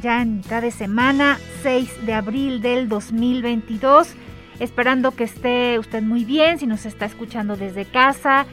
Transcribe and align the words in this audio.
ya 0.00 0.22
en 0.22 0.38
mitad 0.38 0.62
de 0.62 0.70
semana, 0.70 1.38
6 1.62 2.06
de 2.06 2.14
abril 2.14 2.60
del 2.60 2.88
2022. 2.88 4.14
Esperando 4.58 5.12
que 5.12 5.24
esté 5.24 5.78
usted 5.78 6.02
muy 6.02 6.24
bien, 6.24 6.58
si 6.58 6.66
nos 6.66 6.84
está 6.84 7.06
escuchando 7.06 7.56
desde 7.56 7.84
casa, 7.84 8.46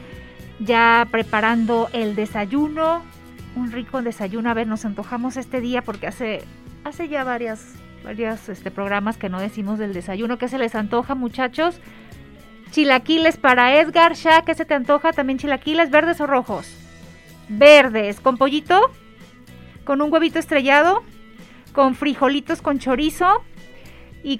ya 0.58 1.06
preparando 1.10 1.88
el 1.92 2.14
desayuno, 2.14 3.02
un 3.56 3.72
rico 3.72 4.00
desayuno. 4.02 4.50
A 4.50 4.54
ver, 4.54 4.66
nos 4.66 4.84
antojamos 4.84 5.36
este 5.36 5.60
día 5.60 5.82
porque 5.82 6.06
hace, 6.06 6.44
hace 6.84 7.08
ya 7.08 7.24
varias, 7.24 7.74
varios 8.04 8.48
este, 8.48 8.70
programas 8.70 9.16
que 9.16 9.28
no 9.28 9.40
decimos 9.40 9.78
del 9.78 9.92
desayuno. 9.92 10.38
¿Qué 10.38 10.48
se 10.48 10.58
les 10.58 10.74
antoja, 10.74 11.14
muchachos? 11.14 11.80
Chilaquiles 12.70 13.36
para 13.36 13.78
Edgar, 13.78 14.14
ya, 14.14 14.42
¿qué 14.42 14.54
se 14.54 14.64
te 14.64 14.74
antoja? 14.74 15.12
También 15.12 15.38
chilaquiles, 15.38 15.90
verdes 15.90 16.20
o 16.20 16.26
rojos. 16.26 16.74
Verdes, 17.48 18.20
con 18.20 18.36
pollito, 18.36 18.90
con 19.84 20.02
un 20.02 20.12
huevito 20.12 20.38
estrellado, 20.38 21.02
con 21.72 21.94
frijolitos 21.94 22.62
con 22.62 22.78
chorizo 22.78 23.42
y, 24.22 24.38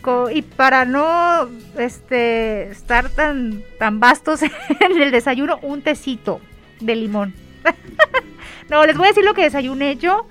para 0.56 0.84
no 0.84 1.48
este, 1.78 2.70
estar 2.70 3.08
tan, 3.10 3.62
tan 3.78 4.00
en 4.80 5.00
el 5.00 5.10
desayuno, 5.10 5.58
un 5.62 5.82
tecito 5.82 6.40
de 6.80 6.96
limón. 6.96 7.34
no, 8.68 8.84
les 8.84 8.96
voy 8.96 9.06
a 9.06 9.08
decir 9.08 9.24
lo 9.24 9.34
que 9.34 9.42
desayuné 9.42 9.96
yo 9.96 10.26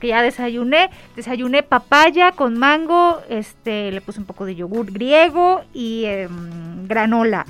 que 0.00 0.08
ya 0.08 0.22
desayuné. 0.22 0.90
Desayuné 1.14 1.62
papaya 1.62 2.32
con 2.32 2.58
mango, 2.58 3.20
este, 3.28 3.92
le 3.92 4.00
puse 4.00 4.18
un 4.18 4.26
poco 4.26 4.46
de 4.46 4.56
yogur 4.56 4.90
griego 4.90 5.62
y 5.72 6.06
em, 6.06 6.88
granola. 6.88 7.46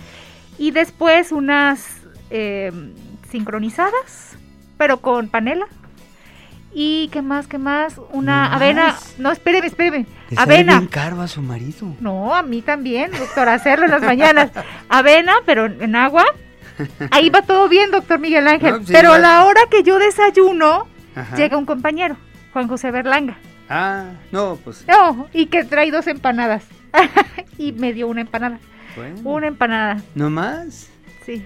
Y 0.58 0.72
después 0.72 1.32
unas 1.32 2.02
em, 2.28 2.92
sincronizadas, 3.30 4.36
pero 4.76 5.00
con 5.00 5.28
panela. 5.28 5.66
¿Y 6.72 7.08
qué 7.08 7.20
más? 7.22 7.46
¿Qué 7.46 7.58
más? 7.58 8.00
Una 8.12 8.54
avena. 8.54 8.96
No, 9.18 9.32
espéreme, 9.32 9.66
espéreme. 9.66 10.06
avena. 10.36 10.78
bien 10.78 10.88
caro 10.88 11.20
a 11.20 11.28
su 11.28 11.42
marido. 11.42 11.94
No, 12.00 12.34
a 12.34 12.42
mí 12.42 12.62
también, 12.62 13.10
doctor, 13.10 13.48
hacerlo 13.48 13.86
en 13.86 13.90
las 13.90 14.02
mañanas. 14.02 14.50
Avena, 14.88 15.34
pero 15.44 15.66
en 15.66 15.96
agua. 15.96 16.24
Ahí 17.10 17.28
va 17.28 17.42
todo 17.42 17.68
bien, 17.68 17.90
doctor 17.90 18.18
Miguel 18.18 18.46
Ángel. 18.46 18.82
pero 18.86 19.12
a 19.12 19.18
la 19.18 19.44
hora 19.44 19.60
que 19.70 19.82
yo 19.82 19.98
desayuno, 19.98 20.86
llega 21.36 21.56
un 21.56 21.66
compañero. 21.66 22.16
Juan 22.52 22.68
José 22.68 22.90
Berlanga. 22.90 23.36
Ah, 23.68 24.06
no, 24.32 24.58
pues. 24.64 24.84
No, 24.88 25.28
y 25.32 25.46
que 25.46 25.64
trae 25.64 25.90
dos 25.90 26.06
empanadas. 26.06 26.64
y 27.58 27.72
me 27.72 27.92
dio 27.92 28.08
una 28.08 28.22
empanada. 28.22 28.58
Bueno. 28.96 29.20
Una 29.24 29.46
empanada. 29.46 30.02
¿No 30.14 30.30
más? 30.30 30.88
Sí. 31.24 31.44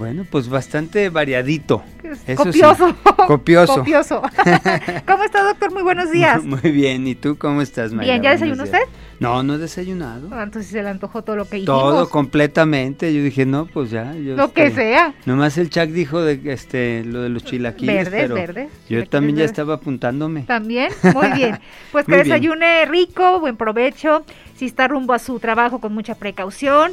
Bueno, 0.00 0.24
pues 0.24 0.48
bastante 0.48 1.10
variadito. 1.10 1.82
Eso 2.26 2.42
copioso. 2.44 2.96
Copioso. 3.26 3.74
Copioso. 3.74 4.22
¿Cómo 5.06 5.24
está, 5.24 5.42
doctor? 5.42 5.74
Muy 5.74 5.82
buenos 5.82 6.10
días. 6.10 6.42
Muy 6.42 6.70
bien. 6.70 7.06
¿Y 7.06 7.14
tú 7.14 7.36
cómo 7.36 7.60
estás, 7.60 7.92
María? 7.92 8.12
Bien, 8.12 8.22
¿ya 8.22 8.30
desayunó 8.30 8.64
usted? 8.64 8.78
No, 9.18 9.42
no 9.42 9.56
he 9.56 9.58
desayunado. 9.58 10.30
Ah, 10.32 10.42
entonces 10.42 10.72
se 10.72 10.82
le 10.82 10.88
antojó 10.88 11.20
todo 11.20 11.36
lo 11.36 11.44
que 11.44 11.58
hicimos. 11.58 11.82
Todo 11.82 12.08
completamente. 12.08 13.14
Yo 13.14 13.22
dije, 13.22 13.44
no, 13.44 13.66
pues 13.66 13.90
ya. 13.90 14.14
lo 14.14 14.54
que 14.54 14.68
este, 14.68 14.80
sea. 14.80 15.12
Nomás 15.26 15.58
el 15.58 15.68
Chuck 15.68 15.88
dijo 15.88 16.22
de 16.22 16.40
este 16.50 17.04
lo 17.04 17.20
de 17.20 17.28
los 17.28 17.44
chilaquiles. 17.44 18.10
Verdes, 18.10 18.22
pero 18.22 18.34
verdes. 18.36 18.70
Yo 18.88 19.06
también 19.06 19.36
ya 19.36 19.44
estaba 19.44 19.74
apuntándome. 19.74 20.44
También, 20.44 20.90
muy 21.12 21.30
bien. 21.32 21.58
Pues 21.92 22.06
que 22.06 22.16
desayune 22.16 22.86
rico, 22.86 23.38
buen 23.38 23.58
provecho. 23.58 24.24
Si 24.56 24.64
está 24.64 24.88
rumbo 24.88 25.12
a 25.12 25.18
su 25.18 25.38
trabajo 25.40 25.78
con 25.78 25.92
mucha 25.92 26.14
precaución. 26.14 26.92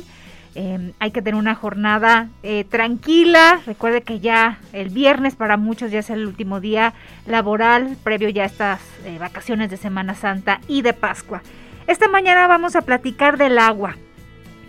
Em, 0.55 0.93
hay 0.99 1.11
que 1.11 1.21
tener 1.21 1.35
una 1.35 1.55
jornada 1.55 2.29
eh, 2.41 2.63
tranquila. 2.63 3.59
Recuerde 3.65 4.01
que 4.01 4.19
ya 4.19 4.59
el 4.73 4.89
viernes 4.89 5.35
para 5.35 5.55
muchos 5.55 5.91
ya 5.91 5.99
es 5.99 6.09
el 6.09 6.25
último 6.25 6.59
día 6.59 6.93
laboral, 7.25 7.95
previo 8.03 8.29
ya 8.29 8.43
a 8.43 8.45
estas 8.47 8.81
eh, 9.05 9.17
vacaciones 9.19 9.69
de 9.69 9.77
Semana 9.77 10.15
Santa 10.15 10.59
y 10.67 10.81
de 10.81 10.93
Pascua. 10.93 11.43
Esta 11.85 12.07
mañana 12.07 12.47
vamos 12.47 12.75
a 12.75 12.81
platicar 12.81 13.37
del 13.37 13.59
agua, 13.59 13.97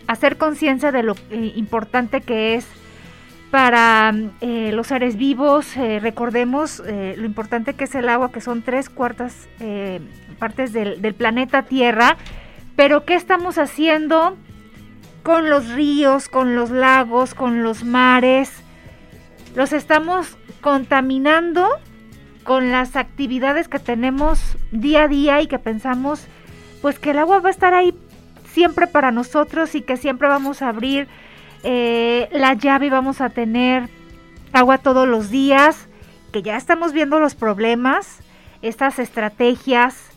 hacer 0.07 0.37
conciencia 0.37 0.93
de 0.93 1.03
lo 1.03 1.15
eh, 1.31 1.53
importante 1.57 2.21
que 2.21 2.55
es 2.55 2.67
para 3.51 4.13
los 4.43 4.89
seres 4.89 5.17
vivos. 5.17 5.75
Recordemos 5.75 6.83
lo 6.87 7.25
importante 7.25 7.73
que 7.73 7.85
es 7.85 7.95
el 7.95 8.11
agua, 8.11 8.31
que 8.31 8.43
son 8.43 8.61
tres 8.61 8.91
cuartas 8.91 9.49
partes 10.39 10.75
del, 10.75 11.15
planeta 11.15 11.63
Tierra. 11.63 12.19
Pero 12.77 13.07
¿qué 13.07 13.15
estamos 13.15 13.57
haciendo 13.57 14.37
con 15.29 15.51
los 15.51 15.69
ríos, 15.69 16.31
con 16.31 16.57
los 16.57 16.71
lagos, 16.71 17.35
con 17.35 17.63
los 17.63 17.85
mares? 17.85 18.51
Los 19.55 19.75
estamos 19.75 20.39
contaminando 20.63 21.69
con 22.45 22.71
las 22.71 22.97
actividades 22.97 23.69
que 23.69 23.79
tenemos 23.79 24.57
día 24.71 25.03
a 25.03 25.09
día 25.09 25.43
y 25.43 25.47
que 25.47 25.59
pensamos 25.59 26.27
pues 26.81 26.99
que 26.99 27.11
el 27.11 27.19
agua 27.19 27.41
va 27.41 27.51
a 27.51 27.53
estar 27.53 27.75
ahí 27.75 27.93
siempre 28.51 28.87
para 28.87 29.11
nosotros 29.11 29.75
y 29.75 29.83
que 29.83 29.99
siempre 29.99 30.29
vamos 30.29 30.63
a 30.63 30.71
abrir 30.71 31.09
eh, 31.63 32.31
la 32.33 32.55
llave 32.55 32.87
y 32.87 32.91
vamos 32.91 33.21
a 33.21 33.29
tener 33.29 33.91
agua 34.55 34.79
todos 34.79 35.07
los 35.07 35.29
días, 35.29 35.89
que 36.33 36.41
ya 36.41 36.57
estamos 36.57 36.95
viendo 36.95 37.21
los 37.21 37.35
problemas, 37.35 38.21
estas 38.63 38.99
estrategias 38.99 40.08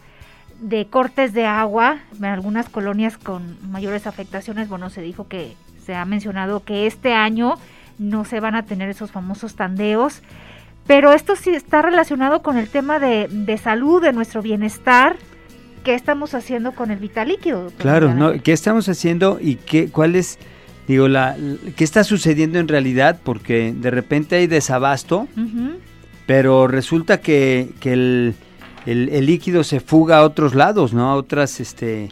de 0.62 0.86
cortes 0.86 1.34
de 1.34 1.46
agua 1.46 2.00
en 2.18 2.26
algunas 2.26 2.70
colonias 2.70 3.18
con 3.18 3.58
mayores 3.70 4.08
afectaciones, 4.08 4.70
bueno, 4.70 4.90
se 4.90 5.02
dijo 5.02 5.28
que 5.28 5.56
se 5.84 5.96
ha 5.96 6.06
mencionado 6.06 6.64
que 6.64 6.86
este 6.86 7.14
año 7.14 7.56
no 7.98 8.26
se 8.26 8.40
van 8.40 8.56
a 8.56 8.64
tener 8.64 8.90
esos 8.90 9.12
famosos 9.12 9.56
tandeos, 9.56 10.22
pero 10.88 11.14
esto 11.14 11.36
sí 11.36 11.50
está 11.50 11.82
relacionado 11.82 12.42
con 12.44 12.58
el 12.58 12.70
tema 12.70 13.00
de, 13.00 13.28
de 13.28 13.58
salud, 13.58 14.02
de 14.02 14.14
nuestro 14.14 14.42
bienestar, 14.42 15.18
qué 15.84 15.96
estamos 15.96 16.36
haciendo 16.36 16.74
con 16.74 16.92
el 16.92 17.00
vital 17.00 17.30
líquido. 17.30 17.72
Claro, 17.78 18.14
¿no? 18.14 18.34
¿qué 18.42 18.54
estamos 18.54 18.88
haciendo 18.88 19.40
y 19.42 19.56
qué, 19.56 19.90
cuál 19.90 20.16
es, 20.16 20.38
digo, 20.88 21.08
la, 21.08 21.36
qué 21.76 21.84
está 21.84 22.04
sucediendo 22.04 22.60
en 22.60 22.68
realidad? 22.68 23.20
Porque 23.24 23.74
de 23.76 23.90
repente 23.90 24.36
hay 24.36 24.48
desabasto, 24.48 25.28
pero 26.28 26.68
resulta 26.68 27.20
que, 27.20 27.70
que 27.80 27.94
el, 27.94 28.36
el, 28.86 29.26
líquido 29.26 29.64
se 29.64 29.80
fuga 29.80 30.18
a 30.18 30.24
otros 30.24 30.56
lados, 30.56 30.94
¿no? 30.94 31.10
A 31.10 31.16
otras, 31.16 31.60
este, 31.60 32.10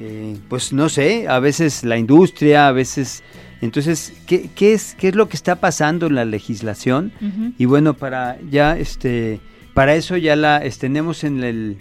eh, 0.00 0.36
pues 0.48 0.72
no 0.72 0.88
sé, 0.88 1.28
a 1.28 1.38
veces 1.38 1.84
la 1.84 1.98
industria, 1.98 2.68
a 2.68 2.72
veces... 2.72 3.22
Entonces, 3.62 4.14
¿qué, 4.26 4.48
qué, 4.54 4.72
es, 4.72 4.94
¿qué 4.98 5.08
es 5.08 5.14
lo 5.14 5.28
que 5.28 5.36
está 5.36 5.56
pasando 5.56 6.06
en 6.06 6.14
la 6.14 6.24
legislación? 6.24 7.12
Y 7.58 7.66
bueno, 7.66 7.92
para 7.92 8.38
ya, 8.50 8.78
este 8.78 9.38
para 9.74 9.94
eso 9.94 10.16
ya 10.16 10.34
la 10.34 10.62
tenemos 10.78 11.24
en 11.24 11.44
el, 11.44 11.78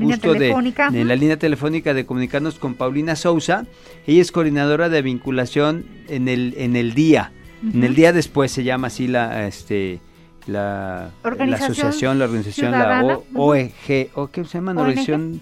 gusto 0.00 0.34
de 0.34 0.50
en 0.50 1.08
la 1.08 1.16
línea 1.16 1.36
telefónica 1.36 1.92
de 1.92 2.06
comunicarnos 2.06 2.58
con 2.58 2.74
Paulina 2.74 3.16
Sousa. 3.16 3.66
Ella 4.06 4.22
es 4.22 4.30
coordinadora 4.30 4.88
de 4.88 5.02
vinculación 5.02 5.84
en 6.08 6.28
el 6.28 6.54
en 6.56 6.76
el 6.76 6.94
día. 6.94 7.32
En 7.74 7.82
el 7.82 7.96
día 7.96 8.12
después 8.12 8.52
se 8.52 8.62
llama 8.62 8.86
así 8.86 9.08
la 9.08 9.48
este 9.48 10.00
la, 10.48 11.10
la 11.22 11.56
asociación, 11.56 12.18
la 12.18 12.24
organización, 12.24 12.72
la 12.72 13.20
OEG, 13.34 14.10
o 14.14 14.28
qué 14.28 14.44
se 14.44 14.58
llama, 14.58 14.72
ONG. 14.72 14.80
organización 14.80 15.40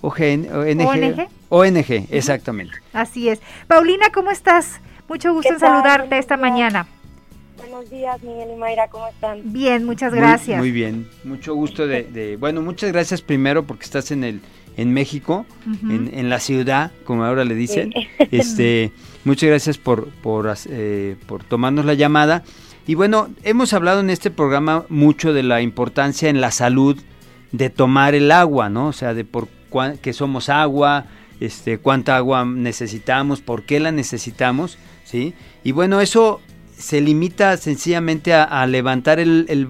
ONG, 0.00 0.48
ONG, 0.52 1.28
ONG, 1.48 2.06
exactamente. 2.10 2.74
Así 2.92 3.28
es. 3.28 3.40
Paulina, 3.66 4.06
¿cómo 4.12 4.30
estás? 4.30 4.80
Mucho 5.08 5.32
gusto 5.32 5.52
en 5.52 5.60
saludarte 5.60 6.18
esta 6.18 6.36
mañana. 6.36 6.86
Buenos 7.56 7.90
días, 7.90 8.22
Miguel 8.22 8.50
y 8.54 8.56
Mayra, 8.56 8.88
¿cómo 8.88 9.08
están? 9.08 9.40
Bien, 9.44 9.84
muchas 9.84 10.12
gracias. 10.14 10.58
Muy, 10.58 10.70
bien, 10.70 11.08
mucho 11.24 11.54
gusto 11.54 11.86
de, 11.86 12.36
bueno, 12.38 12.62
muchas 12.62 12.92
gracias 12.92 13.22
primero 13.22 13.64
porque 13.64 13.84
estás 13.84 14.10
en 14.10 14.24
el 14.24 14.40
en 14.76 14.92
México, 14.92 15.46
en, 15.88 16.28
la 16.28 16.40
ciudad, 16.40 16.90
como 17.04 17.24
ahora 17.24 17.44
le 17.44 17.54
dicen. 17.54 17.92
Este, 18.30 18.92
muchas 19.24 19.48
gracias 19.48 19.78
por 19.78 20.08
por, 20.14 20.52
eh, 20.68 21.16
por 21.26 21.44
tomarnos 21.44 21.84
la 21.84 21.94
llamada. 21.94 22.42
Y 22.86 22.94
bueno, 22.94 23.28
hemos 23.44 23.72
hablado 23.72 24.00
en 24.00 24.10
este 24.10 24.30
programa 24.30 24.84
mucho 24.88 25.32
de 25.32 25.42
la 25.42 25.62
importancia 25.62 26.28
en 26.28 26.40
la 26.40 26.50
salud 26.50 26.98
de 27.52 27.70
tomar 27.70 28.14
el 28.14 28.30
agua, 28.30 28.68
¿no? 28.68 28.88
O 28.88 28.92
sea, 28.92 29.14
de 29.14 29.24
por 29.24 29.48
qué 30.02 30.12
somos 30.12 30.48
agua, 30.48 31.06
este, 31.40 31.78
cuánta 31.78 32.16
agua 32.16 32.44
necesitamos, 32.44 33.40
por 33.40 33.64
qué 33.64 33.80
la 33.80 33.90
necesitamos, 33.90 34.76
¿sí? 35.04 35.34
Y 35.62 35.72
bueno, 35.72 36.00
eso 36.00 36.40
se 36.76 37.00
limita 37.00 37.56
sencillamente 37.56 38.34
a, 38.34 38.66
levantar 38.66 39.18
el, 39.18 39.66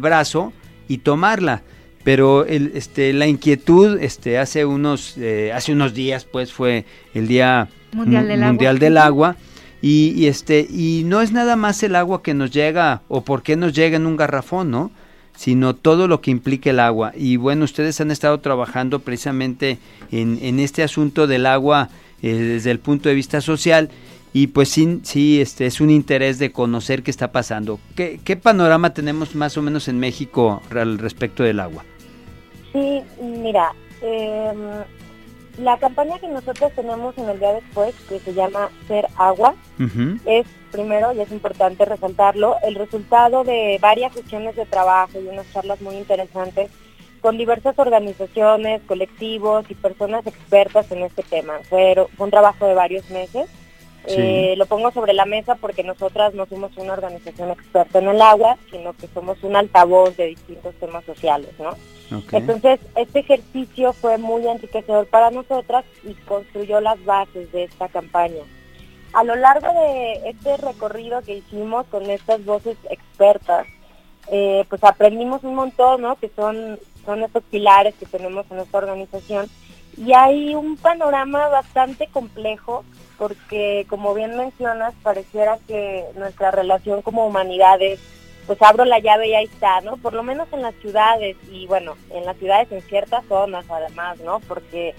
brazo 0.00 0.52
y 0.88 0.98
tomarla. 0.98 1.62
pero 2.04 2.46
el, 2.46 2.72
este, 2.74 3.12
la 3.12 3.26
inquietud 3.26 3.98
este, 4.00 4.38
hace, 4.38 4.64
unos, 4.64 5.16
eh, 5.18 5.52
hace 5.52 5.72
unos 5.72 5.94
días 5.94 6.24
pues 6.24 6.52
fue 6.52 6.84
el 7.14 7.26
Día 7.28 7.68
Mundial 7.92 8.28
del 8.28 8.40
Mundial 8.40 8.76
Agua. 8.76 8.80
Del 8.80 8.98
agua 8.98 9.36
y, 9.82 10.26
este, 10.26 10.66
y 10.70 11.02
no 11.04 11.20
es 11.20 11.32
nada 11.32 11.56
más 11.56 11.82
el 11.82 11.96
agua 11.96 12.22
que 12.22 12.34
nos 12.34 12.52
llega 12.52 13.02
o 13.08 13.22
por 13.22 13.42
qué 13.42 13.56
nos 13.56 13.72
llega 13.72 13.96
en 13.96 14.06
un 14.06 14.16
garrafón, 14.16 14.70
¿no? 14.70 14.90
sino 15.36 15.74
todo 15.74 16.08
lo 16.08 16.20
que 16.20 16.30
implica 16.30 16.70
el 16.70 16.78
agua. 16.78 17.12
Y 17.16 17.36
bueno, 17.36 17.64
ustedes 17.64 18.00
han 18.00 18.10
estado 18.10 18.38
trabajando 18.38 19.00
precisamente 19.00 19.78
en, 20.12 20.38
en 20.42 20.60
este 20.60 20.82
asunto 20.82 21.26
del 21.26 21.46
agua 21.46 21.88
eh, 22.22 22.32
desde 22.32 22.70
el 22.70 22.78
punto 22.78 23.08
de 23.08 23.14
vista 23.16 23.40
social 23.40 23.90
y 24.32 24.48
pues 24.48 24.68
sí, 24.68 25.00
sí 25.02 25.40
este, 25.40 25.66
es 25.66 25.80
un 25.80 25.90
interés 25.90 26.38
de 26.38 26.52
conocer 26.52 27.02
qué 27.02 27.10
está 27.10 27.32
pasando. 27.32 27.80
¿Qué, 27.96 28.20
qué 28.24 28.36
panorama 28.36 28.94
tenemos 28.94 29.34
más 29.34 29.56
o 29.58 29.62
menos 29.62 29.88
en 29.88 29.98
México 29.98 30.62
al 30.70 30.98
respecto 30.98 31.42
del 31.42 31.60
agua? 31.60 31.84
Sí, 32.72 33.00
mira, 33.20 33.74
eh, 34.00 34.52
la 35.58 35.76
campaña 35.78 36.18
que 36.18 36.28
nosotros 36.28 36.72
tenemos 36.74 37.16
en 37.18 37.28
el 37.28 37.38
día 37.38 37.52
después, 37.52 37.94
que 38.08 38.18
se 38.20 38.34
llama 38.34 38.70
Ser 38.88 39.06
Agua, 39.16 39.54
es 40.24 40.46
primero, 40.70 41.12
y 41.12 41.20
es 41.20 41.30
importante 41.30 41.84
resaltarlo, 41.84 42.56
el 42.62 42.74
resultado 42.74 43.44
de 43.44 43.78
varias 43.80 44.14
sesiones 44.14 44.56
de 44.56 44.64
trabajo 44.64 45.20
y 45.20 45.26
unas 45.28 45.50
charlas 45.52 45.80
muy 45.80 45.96
interesantes 45.96 46.70
con 47.20 47.38
diversas 47.38 47.78
organizaciones, 47.78 48.82
colectivos 48.82 49.64
y 49.68 49.74
personas 49.74 50.26
expertas 50.26 50.90
en 50.90 51.02
este 51.02 51.22
tema. 51.22 51.60
Fue, 51.68 51.94
un 52.18 52.30
trabajo 52.30 52.66
de 52.66 52.74
varios 52.74 53.08
meses. 53.10 53.48
Eh, 54.08 54.54
lo 54.56 54.66
pongo 54.66 54.90
sobre 54.90 55.12
la 55.12 55.26
mesa 55.26 55.54
porque 55.54 55.84
nosotras 55.84 56.34
no 56.34 56.46
somos 56.46 56.76
una 56.76 56.94
organización 56.94 57.52
experta 57.52 58.00
en 58.00 58.08
el 58.08 58.20
agua, 58.20 58.56
sino 58.68 58.92
que 58.94 59.06
somos 59.14 59.40
un 59.44 59.54
altavoz 59.54 60.16
de 60.16 60.26
distintos 60.26 60.74
temas 60.74 61.04
sociales, 61.04 61.50
¿no? 61.60 61.76
Entonces, 62.10 62.80
este 62.96 63.20
ejercicio 63.20 63.92
fue 63.92 64.18
muy 64.18 64.46
enriquecedor 64.46 65.06
para 65.06 65.30
nosotras 65.30 65.84
y 66.04 66.14
construyó 66.14 66.80
las 66.80 67.02
bases 67.04 67.50
de 67.52 67.64
esta 67.64 67.88
campaña. 67.88 68.42
A 69.12 69.24
lo 69.24 69.36
largo 69.36 69.68
de 69.68 70.30
este 70.30 70.56
recorrido 70.56 71.22
que 71.22 71.36
hicimos 71.36 71.86
con 71.86 72.10
estas 72.10 72.44
voces 72.44 72.76
expertas, 72.90 73.66
eh, 74.30 74.64
pues 74.68 74.82
aprendimos 74.84 75.44
un 75.44 75.54
montón, 75.54 76.02
¿no? 76.02 76.16
Que 76.16 76.30
son, 76.34 76.78
son 77.04 77.22
estos 77.22 77.42
pilares 77.44 77.94
que 77.96 78.06
tenemos 78.06 78.46
en 78.50 78.60
esta 78.60 78.78
organización. 78.78 79.46
Y 79.96 80.14
hay 80.14 80.54
un 80.54 80.76
panorama 80.76 81.48
bastante 81.48 82.06
complejo 82.06 82.84
porque, 83.18 83.86
como 83.88 84.14
bien 84.14 84.36
mencionas, 84.36 84.94
pareciera 85.02 85.58
que 85.68 86.04
nuestra 86.16 86.50
relación 86.50 87.02
como 87.02 87.26
humanidades 87.26 88.00
pues 88.46 88.60
abro 88.62 88.84
la 88.84 88.98
llave 88.98 89.28
y 89.28 89.34
ahí 89.34 89.44
está, 89.44 89.80
¿no? 89.80 89.96
Por 89.96 90.14
lo 90.14 90.22
menos 90.22 90.48
en 90.52 90.62
las 90.62 90.74
ciudades 90.76 91.36
y 91.50 91.66
bueno, 91.66 91.96
en 92.10 92.24
las 92.24 92.36
ciudades 92.36 92.70
en 92.72 92.82
ciertas 92.82 93.24
zonas 93.26 93.64
además, 93.68 94.18
¿no? 94.20 94.40
Porque 94.40 94.94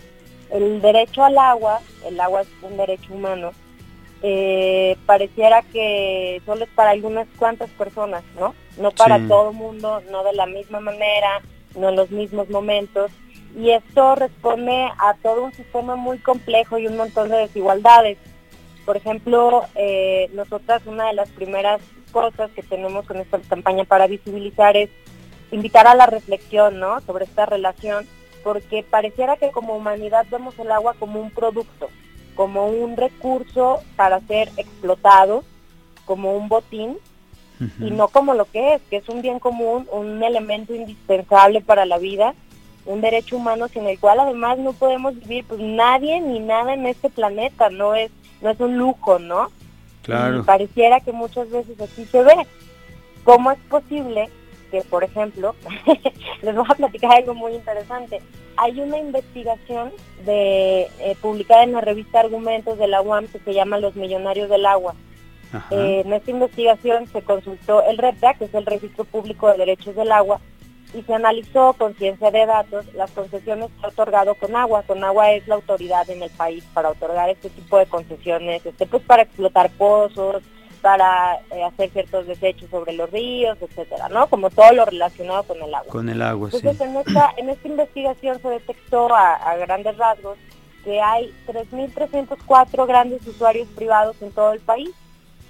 el 0.51 0.81
derecho 0.81 1.24
al 1.24 1.38
agua, 1.38 1.81
el 2.06 2.19
agua 2.19 2.42
es 2.42 2.48
un 2.62 2.78
derecho 2.78 3.13
humano, 3.13 3.51
eh, 4.22 4.95
pareciera 5.06 5.62
que 5.62 6.42
solo 6.45 6.63
es 6.63 6.69
para 6.69 6.92
algunas 6.92 7.28
cuantas 7.38 7.69
personas, 7.72 8.24
¿no? 8.40 8.56
No 8.78 8.92
para 8.92 9.19
todo 9.28 9.50
el 9.50 9.56
mundo, 9.56 10.01
no 10.10 10.24
de 10.24 10.34
la 10.34 10.46
misma 10.46 10.80
manera, 10.80 11.42
no 11.75 11.89
en 11.89 11.96
los 11.96 12.10
mismos 12.10 12.50
momentos. 12.50 13.12
Y 13.56 13.72
esto 13.72 14.16
responde 14.16 14.89
a 14.98 15.13
todo 15.22 15.44
un 15.44 15.54
sistema 15.54 15.96
muy 15.96 16.18
complejo 16.19 16.78
y 16.78 16.88
un 16.88 16.98
montón 16.98 17.30
de 17.30 17.38
desigualdades. 17.38 18.18
Por 18.85 18.97
ejemplo, 18.97 19.63
eh, 19.75 20.30
nosotras 20.33 20.81
una 20.85 21.07
de 21.07 21.13
las 21.13 21.30
primeras 21.30 21.81
cosas 22.12 22.51
que 22.51 22.63
tenemos 22.63 23.06
con 23.06 23.18
esta 23.18 23.39
campaña 23.39 23.85
para 23.85 24.07
visibilizar 24.07 24.75
es 24.75 24.89
invitar 25.51 25.88
a 25.88 25.95
la 25.95 26.06
reflexión, 26.06 26.80
¿no? 26.80 27.00
Sobre 27.01 27.25
esta 27.25 27.45
relación, 27.45 28.06
porque 28.44 28.83
pareciera 28.83 29.38
que 29.38 29.51
como 29.51 29.75
humanidad 29.75 30.25
vemos 30.30 30.57
el 30.59 30.71
agua 30.71 30.95
como 31.00 31.19
un 31.19 31.31
producto, 31.31 31.89
como 32.35 32.68
un 32.68 32.97
recurso 32.97 33.81
para 33.95 34.19
ser 34.21 34.50
explotado, 34.57 35.44
como 36.06 36.36
un 36.36 36.50
botín, 36.50 36.97
y 37.79 37.91
no 37.91 38.09
como 38.09 38.33
lo 38.33 38.45
que 38.45 38.74
es, 38.74 38.81
que 38.89 38.97
es 38.97 39.07
un 39.07 39.21
bien 39.21 39.39
común, 39.39 39.88
un 39.91 40.21
elemento 40.21 40.75
indispensable 40.75 41.62
para 41.62 41.86
la 41.86 41.97
vida, 41.97 42.33
un 42.86 43.00
derecho 43.00 43.38
humano 43.38 43.68
sin 43.69 43.86
el 43.88 44.00
cual 44.00 44.19
además 44.19 44.57
no 44.57 44.74
podemos 44.74 45.18
vivir, 45.19 45.45
pues 45.45 45.62
nadie 45.62 46.19
ni 46.19 46.39
nada 46.39 46.74
en 46.74 46.86
este 46.86 47.09
planeta, 47.09 47.69
no 47.69 47.95
es, 47.95 48.12
no 48.44 48.50
es 48.51 48.60
un 48.60 48.78
lujo, 48.78 49.18
¿no? 49.18 49.50
Claro. 50.04 50.44
pareciera 50.44 51.00
que 51.00 51.13
muchas 51.13 51.50
veces 51.50 51.80
así 51.80 52.06
se 52.06 52.22
ve. 52.24 52.36
¿Cómo 53.24 53.51
es 53.51 53.60
posible 53.69 54.30
que, 54.69 54.81
por 54.81 55.06
ejemplo, 55.06 55.56
les 56.42 56.56
voy 56.56 56.66
a 56.68 56.75
platicar 56.75 57.13
algo 57.13 57.34
muy 57.34 57.54
interesante? 57.54 58.22
Hay 58.57 58.81
una 58.81 58.98
investigación 58.98 59.92
de 60.25 60.90
eh, 61.00 61.16
publicada 61.22 61.63
en 61.63 61.72
la 61.72 61.81
revista 61.81 62.19
Argumentos 62.19 62.78
de 62.78 62.88
la 62.88 63.01
UAM 63.01 63.28
que 63.28 63.40
se 63.40 63.54
llama 63.54 63.80
Los 63.80 63.95
Millonarios 63.95 64.50
del 64.50 64.66
Agua. 64.66 64.94
Eh, 65.69 66.01
en 66.04 66.12
esta 66.12 66.31
investigación 66.31 67.07
se 67.07 67.22
consultó 67.22 67.84
el 67.84 67.98
REPDA, 67.98 68.34
que 68.34 68.46
es 68.46 68.54
el 68.54 68.66
Registro 68.66 69.06
Público 69.06 69.50
de 69.50 69.60
Derechos 69.60 69.96
del 69.96 70.12
Agua, 70.12 70.42
y 70.94 71.01
se 71.01 71.13
analizó 71.13 71.74
con 71.74 71.95
ciencia 71.95 72.31
de 72.31 72.45
datos 72.45 72.86
las 72.94 73.12
concesiones 73.12 73.69
que 73.80 73.86
ha 73.86 73.90
otorgado 73.90 74.36
con 74.36 74.56
agua. 74.56 74.84
Con 74.84 75.04
agua 75.04 75.31
es 75.31 75.48
la 75.48 75.56
autoridad 75.56 76.10
en 76.10 76.24
el 76.24 76.30
país 76.31 76.63
para 76.74 76.90
otorgar 76.90 77.30
este 77.30 77.50
tipo 77.50 77.78
de 77.78 77.86
concesiones, 77.88 78.66
este, 78.66 78.86
pues 78.86 79.04
para 79.04 79.24
explotar 79.24 79.72
pozos, 79.72 80.44
para 80.81 81.40
eh, 81.51 81.63
hacer 81.63 81.90
ciertos 81.92 82.28
desechos 82.28 82.69
sobre 82.69 82.94
los 82.94 83.10
ríos, 83.10 83.57
etcétera, 83.62 84.10
¿no? 84.10 84.28
Como 84.28 84.50
todo 84.50 84.72
lo 84.74 84.86
relacionado 84.86 85.44
con 85.44 85.62
el 85.62 85.74
agua. 85.74 85.92
Con 85.92 86.10
el 86.10 86.22
agua, 86.22 86.50
Entonces, 86.54 86.81
en 86.81 86.98
esta, 86.98 87.34
en 87.38 87.50
esta 87.50 87.68
investigación 87.68 88.42
se 88.42 88.50
detectó 88.50 89.13
a, 89.16 89.36
a 89.36 89.56
grandes 89.57 89.98
rasgos 89.98 90.38
que 90.84 91.01
hay 91.01 91.34
3.304 91.48 92.86
grandes 92.86 93.25
usuarios 93.25 93.69
privados 93.69 94.22
en 94.22 94.31
todo 94.31 94.51
el 94.51 94.60
país 94.60 94.89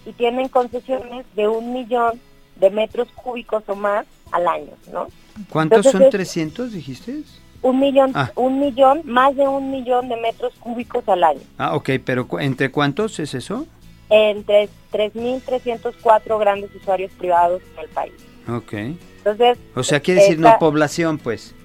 y 0.05 0.13
tienen 0.13 0.47
concesiones 0.47 1.25
de 1.35 1.47
un 1.47 1.73
millón 1.73 2.21
de 2.57 2.69
metros 2.69 3.07
cúbicos 3.15 3.63
o 3.67 3.75
más 3.75 4.05
al 4.31 4.47
año, 4.47 4.73
¿no? 4.91 5.07
¿Cuántos 5.49 5.85
son 5.87 6.09
300, 6.09 6.73
dijiste? 6.73 7.23
Un 7.61 7.79
millón, 7.79 8.11
ah. 8.13 8.31
un 8.35 8.59
millón, 8.59 9.01
más 9.05 9.35
de 9.35 9.47
un 9.47 9.71
millón 9.71 10.09
de 10.09 10.17
metros 10.17 10.53
cúbicos 10.59 11.07
al 11.07 11.23
año. 11.23 11.39
Ah, 11.57 11.75
ok, 11.75 11.91
pero 12.03 12.27
¿entre 12.39 12.71
cuántos 12.71 13.19
es 13.19 13.33
eso? 13.33 13.65
Entre 14.09 14.69
3.304 14.91 16.39
grandes 16.39 16.75
usuarios 16.75 17.11
privados 17.13 17.61
en 17.73 17.83
el 17.83 17.89
país. 17.89 18.13
Ok. 18.49 18.73
Entonces... 18.73 19.57
O 19.75 19.83
sea, 19.83 20.01
quiere 20.01 20.21
decir 20.21 20.39
no 20.39 20.57
población, 20.59 21.17
pues. 21.17 21.55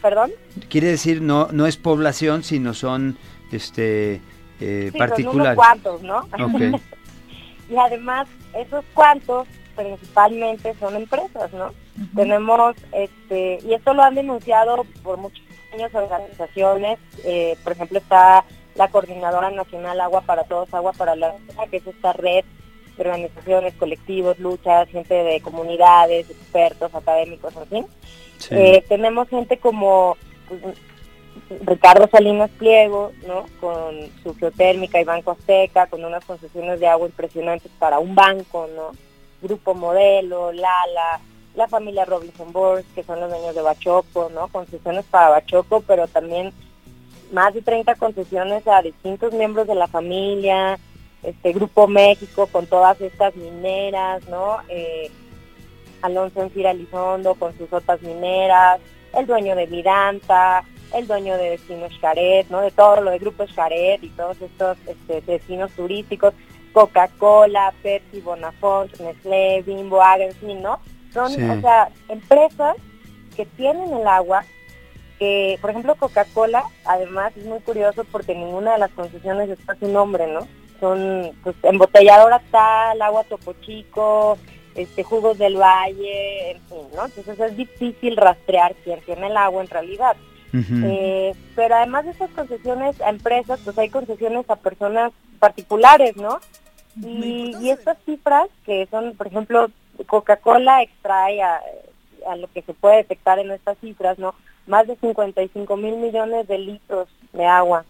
¿Perdón? 0.00 0.30
Quiere 0.68 0.86
decir 0.86 1.20
no 1.20 1.48
no 1.50 1.66
es 1.66 1.76
población, 1.76 2.44
sino 2.44 2.72
son 2.72 3.18
este 3.50 4.20
eh, 4.60 4.90
sí, 4.92 4.98
particulares. 4.98 5.56
Son 5.56 5.56
cuantos, 5.56 6.02
¿no? 6.02 6.18
Ok. 6.18 6.80
y 7.70 7.76
además, 7.76 8.28
esos 8.54 8.84
cuantos 8.94 9.48
principalmente 9.74 10.74
son 10.78 10.96
empresas, 10.96 11.52
¿no? 11.52 11.72
Tenemos, 12.14 12.76
este, 12.92 13.58
y 13.64 13.74
esto 13.74 13.94
lo 13.94 14.02
han 14.02 14.14
denunciado 14.14 14.84
por 15.02 15.18
muchas 15.18 15.94
organizaciones, 15.94 16.98
eh, 17.24 17.56
por 17.62 17.72
ejemplo 17.72 17.98
está 17.98 18.44
la 18.74 18.88
Coordinadora 18.88 19.50
Nacional 19.50 20.00
Agua 20.00 20.22
para 20.22 20.44
Todos, 20.44 20.72
Agua 20.72 20.92
para 20.92 21.16
la 21.16 21.34
que 21.70 21.78
es 21.78 21.86
esta 21.86 22.12
red 22.12 22.44
de 22.96 23.02
organizaciones, 23.02 23.74
colectivos, 23.74 24.38
luchas, 24.38 24.88
gente 24.88 25.14
de 25.14 25.40
comunidades, 25.40 26.30
expertos, 26.30 26.94
académicos, 26.94 27.54
en 27.56 27.66
fin. 27.66 27.86
Eh, 28.50 28.84
tenemos 28.88 29.28
gente 29.28 29.58
como 29.58 30.16
pues, 30.48 30.62
Ricardo 31.64 32.08
Salinas 32.10 32.50
Pliego, 32.50 33.12
¿no? 33.26 33.46
Con 33.60 34.10
su 34.22 34.34
geotérmica 34.34 35.00
y 35.00 35.04
Banco 35.04 35.32
Azteca, 35.32 35.86
con 35.86 36.04
unas 36.04 36.24
concesiones 36.24 36.80
de 36.80 36.86
agua 36.86 37.06
impresionantes 37.06 37.70
para 37.78 37.98
un 37.98 38.14
banco, 38.14 38.68
¿no? 38.74 38.90
Grupo 39.40 39.74
Modelo, 39.74 40.52
Lala, 40.52 41.20
la 41.54 41.68
familia 41.68 42.04
Robinson 42.04 42.52
Bourse, 42.52 42.86
que 42.94 43.02
son 43.02 43.20
los 43.20 43.30
dueños 43.30 43.54
de 43.54 43.62
Bachoco, 43.62 44.30
¿no? 44.32 44.48
Concesiones 44.48 45.04
para 45.06 45.30
Bachoco, 45.30 45.82
pero 45.86 46.06
también 46.06 46.52
más 47.32 47.54
de 47.54 47.62
30 47.62 47.94
concesiones 47.96 48.66
a 48.66 48.82
distintos 48.82 49.32
miembros 49.32 49.66
de 49.66 49.74
la 49.74 49.86
familia, 49.86 50.78
este 51.22 51.52
Grupo 51.52 51.86
México 51.88 52.46
con 52.46 52.66
todas 52.66 53.00
estas 53.00 53.34
mineras, 53.36 54.26
¿no? 54.28 54.58
Eh, 54.68 55.10
Alonso 56.02 56.42
Encira 56.42 56.72
Lizondo 56.72 57.34
con 57.34 57.56
sus 57.58 57.72
otras 57.72 58.00
mineras, 58.02 58.80
el 59.16 59.26
dueño 59.26 59.56
de 59.56 59.66
Vidanta, 59.66 60.64
el 60.94 61.06
dueño 61.06 61.36
de 61.36 61.50
Destinos 61.50 61.92
Xaret, 62.00 62.48
¿no? 62.50 62.60
De 62.60 62.70
todo 62.70 63.00
lo 63.00 63.10
de 63.10 63.18
Grupo 63.18 63.46
Xaret 63.46 64.02
y 64.02 64.08
todos 64.10 64.40
estos 64.40 64.78
este, 64.86 65.20
destinos 65.22 65.72
turísticos. 65.72 66.34
Coca-Cola, 66.72 67.72
Pepsi, 67.82 68.20
Bonafont, 68.20 68.94
Nestlé, 69.00 69.62
Bimbo, 69.62 70.00
Agency, 70.00 70.54
¿no? 70.54 70.78
Son, 71.12 71.50
o 71.50 71.60
sea, 71.60 71.88
empresas 72.08 72.76
que 73.36 73.46
tienen 73.46 73.92
el 73.92 74.06
agua, 74.06 74.44
que, 75.18 75.58
por 75.60 75.70
ejemplo, 75.70 75.94
Coca-Cola, 75.96 76.64
además 76.84 77.32
es 77.36 77.44
muy 77.44 77.60
curioso 77.60 78.04
porque 78.04 78.34
ninguna 78.34 78.72
de 78.72 78.78
las 78.78 78.90
concesiones 78.92 79.50
está 79.50 79.74
su 79.76 79.88
nombre, 79.88 80.26
¿no? 80.26 80.46
Son, 80.80 81.32
pues, 81.42 81.56
embotelladora 81.62 82.40
tal, 82.50 83.02
agua 83.02 83.24
Topo 83.24 83.54
Chico, 83.60 84.38
este, 84.74 85.02
jugos 85.02 85.38
del 85.38 85.56
valle, 85.56 86.52
en 86.52 86.60
fin, 86.62 86.88
¿no? 86.94 87.06
Entonces 87.06 87.40
es 87.40 87.56
difícil 87.56 88.16
rastrear 88.16 88.74
quién 88.84 89.00
tiene 89.00 89.26
el 89.26 89.36
agua 89.36 89.62
en 89.62 89.68
realidad. 89.68 90.16
Eh, 90.52 91.34
pero 91.54 91.74
además 91.74 92.06
de 92.06 92.12
esas 92.12 92.30
concesiones 92.30 93.00
a 93.02 93.10
empresas, 93.10 93.60
pues 93.64 93.76
hay 93.76 93.90
concesiones 93.90 94.48
a 94.48 94.56
personas 94.56 95.12
particulares, 95.38 96.16
¿no? 96.16 96.40
Y, 97.02 97.70
estas 97.70 97.98
cifras 98.04 98.48
que 98.64 98.88
son, 98.90 99.14
por 99.14 99.26
ejemplo, 99.26 99.68
Coca-Cola 100.06 100.82
extrae 100.82 101.42
a, 101.42 101.60
lo 102.36 102.48
que 102.48 102.62
se 102.62 102.74
puede 102.74 102.98
detectar 102.98 103.38
en 103.38 103.50
estas 103.50 103.78
cifras, 103.78 104.18
¿no? 104.18 104.34
Más 104.66 104.86
de 104.86 104.96
55 104.96 105.76
mil 105.76 105.96
millones 105.96 106.46
de 106.46 106.58
litros 106.58 107.08
de 107.32 107.46
agua 107.46 107.84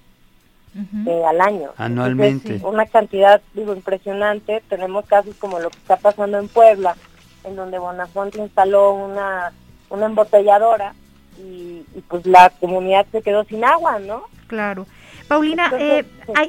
eh, 1.06 1.22
al 1.26 1.40
año. 1.40 1.70
Anualmente. 1.76 2.60
una 2.62 2.86
cantidad, 2.86 3.40
digo, 3.54 3.74
impresionante. 3.74 4.62
Tenemos 4.68 5.06
casos 5.06 5.34
como 5.36 5.58
lo 5.58 5.70
que 5.70 5.78
está 5.78 5.96
pasando 5.96 6.38
en 6.38 6.48
Puebla, 6.48 6.96
en 7.44 7.56
donde 7.56 7.78
Bonafonte 7.78 8.38
instaló 8.38 8.92
una, 8.92 9.52
una 9.90 10.06
embotelladora 10.06 10.94
y, 11.38 11.84
pues 12.08 12.26
la 12.26 12.50
comunidad 12.50 13.06
se 13.10 13.22
quedó 13.22 13.44
sin 13.44 13.64
agua, 13.64 13.98
¿no? 13.98 14.24
Claro. 14.46 14.86
Paulina, 15.28 15.70
eh, 15.78 16.04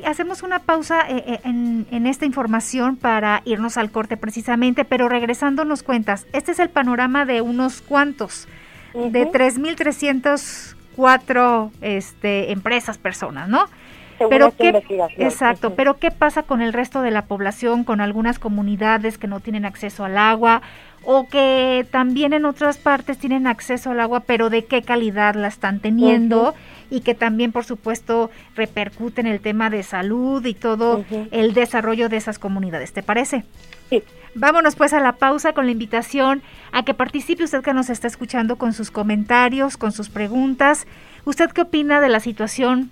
hacemos 0.05 0.41
una 0.41 0.59
pausa 0.59 1.01
eh, 1.09 1.21
eh, 1.27 1.41
en, 1.43 1.85
en, 1.91 2.07
esta 2.07 2.25
información 2.25 2.95
para 2.95 3.41
irnos 3.43 3.75
al 3.77 3.91
corte 3.91 4.15
precisamente, 4.15 4.85
pero 4.85 5.09
regresando 5.09 5.65
nos 5.65 5.83
cuentas, 5.83 6.25
este 6.31 6.53
es 6.53 6.59
el 6.59 6.69
panorama 6.69 7.25
de 7.25 7.41
unos 7.41 7.81
cuantos, 7.81 8.47
de 8.93 9.27
3.304 9.27 11.71
este, 11.81 12.51
empresas, 12.51 12.97
personas, 12.97 13.49
¿no? 13.49 13.65
pero 14.27 14.51
qué, 14.55 14.83
exacto, 15.17 15.75
pero 15.75 15.97
¿qué 15.97 16.11
pasa 16.11 16.43
con 16.43 16.61
el 16.61 16.73
resto 16.73 17.01
de 17.01 17.11
la 17.11 17.25
población, 17.25 17.85
con 17.85 18.01
algunas 18.01 18.39
comunidades 18.39 19.17
que 19.17 19.27
no 19.27 19.39
tienen 19.39 19.65
acceso 19.65 20.03
al 20.03 20.17
agua 20.17 20.61
o 21.03 21.27
que 21.27 21.87
también 21.91 22.33
en 22.33 22.43
otras 22.45 22.77
partes 22.77 23.17
tienen 23.17 23.47
acceso 23.47 23.91
al 23.91 24.01
agua, 24.01 24.21
pero 24.21 24.49
de 24.49 24.65
qué 24.65 24.81
calidad 24.81 25.35
la 25.35 25.47
están 25.47 25.79
teniendo 25.79 26.55
y 26.89 27.01
que 27.01 27.15
también, 27.15 27.51
por 27.51 27.65
supuesto, 27.65 28.29
repercute 28.55 29.21
en 29.21 29.27
el 29.27 29.39
tema 29.39 29.69
de 29.69 29.83
salud 29.83 30.45
y 30.45 30.53
todo 30.53 31.03
el 31.31 31.53
desarrollo 31.53 32.09
de 32.09 32.17
esas 32.17 32.39
comunidades. 32.39 32.93
¿Te 32.93 33.03
parece? 33.03 33.43
Sí. 33.89 34.03
Vámonos 34.35 34.75
pues 34.75 34.93
a 34.93 34.99
la 34.99 35.13
pausa 35.13 35.53
con 35.53 35.65
la 35.65 35.71
invitación 35.71 36.43
a 36.71 36.83
que 36.83 36.93
participe 36.93 37.43
usted 37.43 37.63
que 37.63 37.73
nos 37.73 37.89
está 37.89 38.07
escuchando 38.07 38.57
con 38.57 38.73
sus 38.73 38.91
comentarios, 38.91 39.75
con 39.75 39.91
sus 39.91 40.09
preguntas. 40.09 40.85
¿Usted 41.25 41.49
qué 41.49 41.61
opina 41.61 41.99
de 41.99 42.09
la 42.09 42.19
situación 42.19 42.91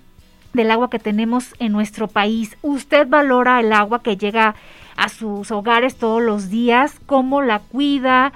del 0.52 0.70
agua 0.70 0.90
que 0.90 0.98
tenemos 0.98 1.54
en 1.60 1.72
nuestro 1.72 2.08
país? 2.08 2.56
¿Usted 2.62 3.06
valora 3.06 3.60
el 3.60 3.72
agua 3.72 4.02
que 4.02 4.16
llega 4.16 4.56
a 4.98 5.08
sus 5.08 5.52
hogares 5.52 5.96
todos 5.96 6.20
los 6.20 6.50
días, 6.50 7.00
cómo 7.06 7.40
la 7.40 7.60
cuida, 7.60 8.32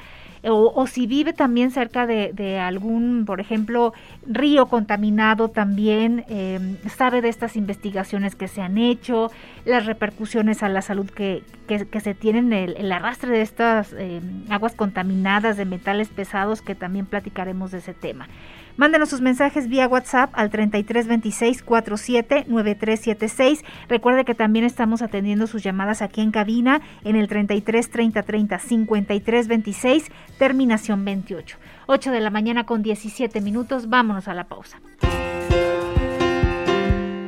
o, 0.50 0.87
si 0.87 1.06
vive 1.06 1.32
también 1.32 1.70
cerca 1.70 2.06
de, 2.06 2.58
algún, 2.58 3.25
por 3.25 3.40
ejemplo, 3.40 3.92
río 4.26 4.66
contaminado 4.66 5.49
también, 5.49 6.25
em, 6.28 6.76
sabe 6.88 7.20
de 7.22 7.28
estas 7.28 7.56
investigaciones 7.56 8.34
que 8.34 8.49
se 8.49 8.61
han 8.61 8.76
hecho, 8.76 9.30
las 9.64 9.87
repercusiones 9.87 10.62
a 10.62 10.68
la 10.68 10.82
salud 10.82 11.08
que, 11.08 11.44
que, 11.68 12.00
se 12.00 12.14
tienen, 12.14 12.52
el, 12.52 12.76
el, 12.76 12.90
arrastre 12.90 13.30
de 13.30 13.42
estas 13.42 13.92
em, 13.92 14.44
aguas 14.50 14.75
contaminadas, 14.75 15.56
de 15.56 15.64
metales 15.64 16.08
pesados, 16.08 16.61
que 16.61 16.75
también 16.75 17.06
platicaremos 17.06 17.70
de 17.70 17.78
ese 17.78 17.94
tema. 17.94 18.26
Mándenos 18.76 19.10
sus 19.10 19.20
mensajes 19.20 19.68
vía 19.68 19.86
WhatsApp 19.86 20.30
al 20.34 20.50
3326 20.50 21.62
47 21.62 22.44
9376. 22.48 23.64
Recuerde 23.88 24.24
que 24.24 24.34
también 24.34 24.64
estamos 24.64 25.02
atendiendo 25.02 25.46
sus 25.46 25.62
llamadas 25.62 26.02
aquí 26.02 26.20
en 26.20 26.30
cabina 26.30 26.80
en 27.04 27.16
el 27.16 27.28
33 27.28 27.90
30 27.90 28.22
30 28.22 28.58
53 28.58 29.48
26, 29.48 30.04
terminación 30.38 31.04
28. 31.04 31.58
8 31.86 32.10
de 32.10 32.20
la 32.20 32.30
mañana 32.30 32.64
con 32.64 32.82
17 32.82 33.40
minutos. 33.40 33.88
Vámonos 33.88 34.28
a 34.28 34.34
la 34.34 34.44
pausa. 34.44 34.80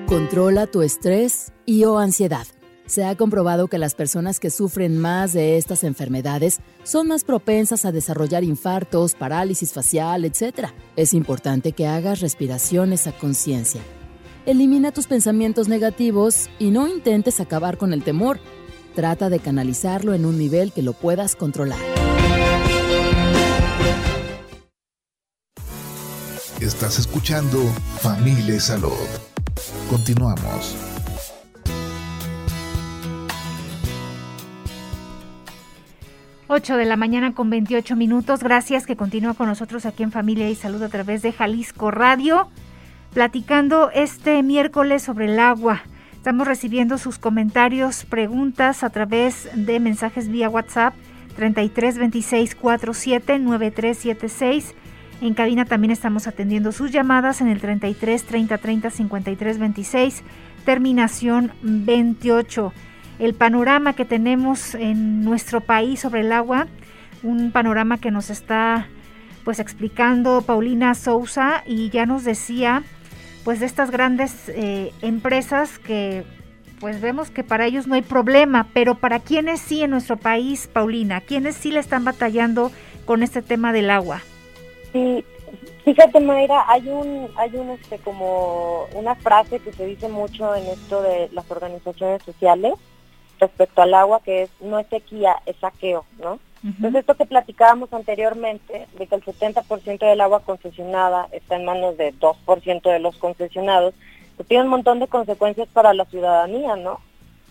Controla 0.06 0.66
tu 0.66 0.82
estrés 0.82 1.52
y 1.66 1.84
o 1.84 1.98
ansiedad. 1.98 2.46
Se 2.86 3.04
ha 3.04 3.16
comprobado 3.16 3.68
que 3.68 3.78
las 3.78 3.94
personas 3.94 4.38
que 4.38 4.50
sufren 4.50 4.98
más 4.98 5.32
de 5.32 5.56
estas 5.56 5.84
enfermedades 5.84 6.60
son 6.82 7.08
más 7.08 7.24
propensas 7.24 7.86
a 7.86 7.92
desarrollar 7.92 8.44
infartos, 8.44 9.14
parálisis 9.14 9.72
facial, 9.72 10.24
etc. 10.26 10.68
Es 10.94 11.14
importante 11.14 11.72
que 11.72 11.86
hagas 11.86 12.20
respiraciones 12.20 13.06
a 13.06 13.12
conciencia. 13.12 13.80
Elimina 14.44 14.92
tus 14.92 15.06
pensamientos 15.06 15.68
negativos 15.68 16.50
y 16.58 16.70
no 16.70 16.86
intentes 16.86 17.40
acabar 17.40 17.78
con 17.78 17.94
el 17.94 18.04
temor. 18.04 18.38
Trata 18.94 19.30
de 19.30 19.40
canalizarlo 19.40 20.12
en 20.12 20.26
un 20.26 20.36
nivel 20.36 20.72
que 20.72 20.82
lo 20.82 20.92
puedas 20.92 21.36
controlar. 21.36 21.78
Estás 26.60 26.98
escuchando 26.98 27.62
Familia 28.00 28.60
Salud. 28.60 28.92
Continuamos. 29.88 30.93
8 36.54 36.76
de 36.76 36.84
la 36.84 36.96
mañana 36.96 37.34
con 37.34 37.50
28 37.50 37.96
minutos. 37.96 38.40
Gracias 38.40 38.86
que 38.86 38.94
continúa 38.94 39.34
con 39.34 39.48
nosotros 39.48 39.86
aquí 39.86 40.04
en 40.04 40.12
Familia 40.12 40.48
y 40.48 40.54
Salud 40.54 40.80
a 40.84 40.88
través 40.88 41.20
de 41.20 41.32
Jalisco 41.32 41.90
Radio, 41.90 42.48
platicando 43.12 43.90
este 43.90 44.40
miércoles 44.44 45.02
sobre 45.02 45.24
el 45.24 45.40
agua. 45.40 45.82
Estamos 46.12 46.46
recibiendo 46.46 46.96
sus 46.96 47.18
comentarios, 47.18 48.04
preguntas 48.04 48.84
a 48.84 48.90
través 48.90 49.48
de 49.56 49.80
mensajes 49.80 50.28
vía 50.28 50.48
WhatsApp 50.48 50.94
33 51.34 51.98
26 51.98 52.54
47 52.54 53.38
9376. 53.40 54.76
En 55.22 55.34
cabina 55.34 55.64
también 55.64 55.90
estamos 55.90 56.28
atendiendo 56.28 56.70
sus 56.70 56.92
llamadas 56.92 57.40
en 57.40 57.48
el 57.48 57.60
33 57.60 58.22
30 58.22 58.58
30 58.58 58.90
53 58.90 59.58
26, 59.58 60.22
terminación 60.64 61.50
28 61.62 62.72
el 63.18 63.34
panorama 63.34 63.94
que 63.94 64.04
tenemos 64.04 64.74
en 64.74 65.22
nuestro 65.22 65.60
país 65.60 66.00
sobre 66.00 66.20
el 66.20 66.32
agua, 66.32 66.66
un 67.22 67.52
panorama 67.52 67.98
que 67.98 68.10
nos 68.10 68.30
está 68.30 68.88
pues 69.44 69.60
explicando 69.60 70.42
Paulina 70.42 70.94
Sousa 70.94 71.62
y 71.66 71.90
ya 71.90 72.06
nos 72.06 72.24
decía 72.24 72.82
pues 73.44 73.60
de 73.60 73.66
estas 73.66 73.90
grandes 73.90 74.48
eh, 74.48 74.92
empresas 75.02 75.78
que 75.78 76.24
pues 76.80 77.00
vemos 77.00 77.30
que 77.30 77.44
para 77.44 77.66
ellos 77.66 77.86
no 77.86 77.94
hay 77.94 78.02
problema, 78.02 78.68
pero 78.74 78.96
para 78.96 79.20
quienes 79.20 79.60
sí 79.60 79.82
en 79.82 79.90
nuestro 79.90 80.16
país, 80.16 80.68
Paulina, 80.72 81.20
quienes 81.20 81.56
sí 81.56 81.70
le 81.70 81.80
están 81.80 82.04
batallando 82.04 82.70
con 83.04 83.22
este 83.22 83.42
tema 83.42 83.72
del 83.72 83.90
agua. 83.90 84.20
Sí, 84.92 85.24
fíjate 85.84 86.20
Mayra, 86.20 86.64
hay 86.68 86.88
un, 86.88 87.28
hay 87.36 87.54
un 87.54 87.70
este 87.70 87.98
como 87.98 88.86
una 88.94 89.14
frase 89.14 89.60
que 89.60 89.72
se 89.72 89.86
dice 89.86 90.08
mucho 90.08 90.54
en 90.54 90.66
esto 90.66 91.02
de 91.02 91.28
las 91.32 91.50
organizaciones 91.50 92.22
sociales, 92.22 92.74
respecto 93.38 93.82
al 93.82 93.94
agua, 93.94 94.20
que 94.24 94.42
es 94.42 94.50
no 94.60 94.78
es 94.78 94.86
sequía, 94.88 95.36
es 95.46 95.56
saqueo, 95.56 96.04
¿no? 96.18 96.38
Entonces 96.64 97.00
esto 97.00 97.14
que 97.14 97.26
platicábamos 97.26 97.92
anteriormente, 97.92 98.86
de 98.98 99.06
que 99.06 99.14
el 99.14 99.22
70% 99.22 99.98
del 99.98 100.20
agua 100.22 100.40
concesionada 100.40 101.28
está 101.30 101.56
en 101.56 101.66
manos 101.66 101.98
de 101.98 102.14
2% 102.14 102.90
de 102.90 102.98
los 103.00 103.18
concesionados, 103.18 103.92
pues 104.36 104.48
tiene 104.48 104.64
un 104.64 104.70
montón 104.70 104.98
de 104.98 105.06
consecuencias 105.06 105.68
para 105.68 105.92
la 105.92 106.06
ciudadanía, 106.06 106.74
¿no? 106.76 107.00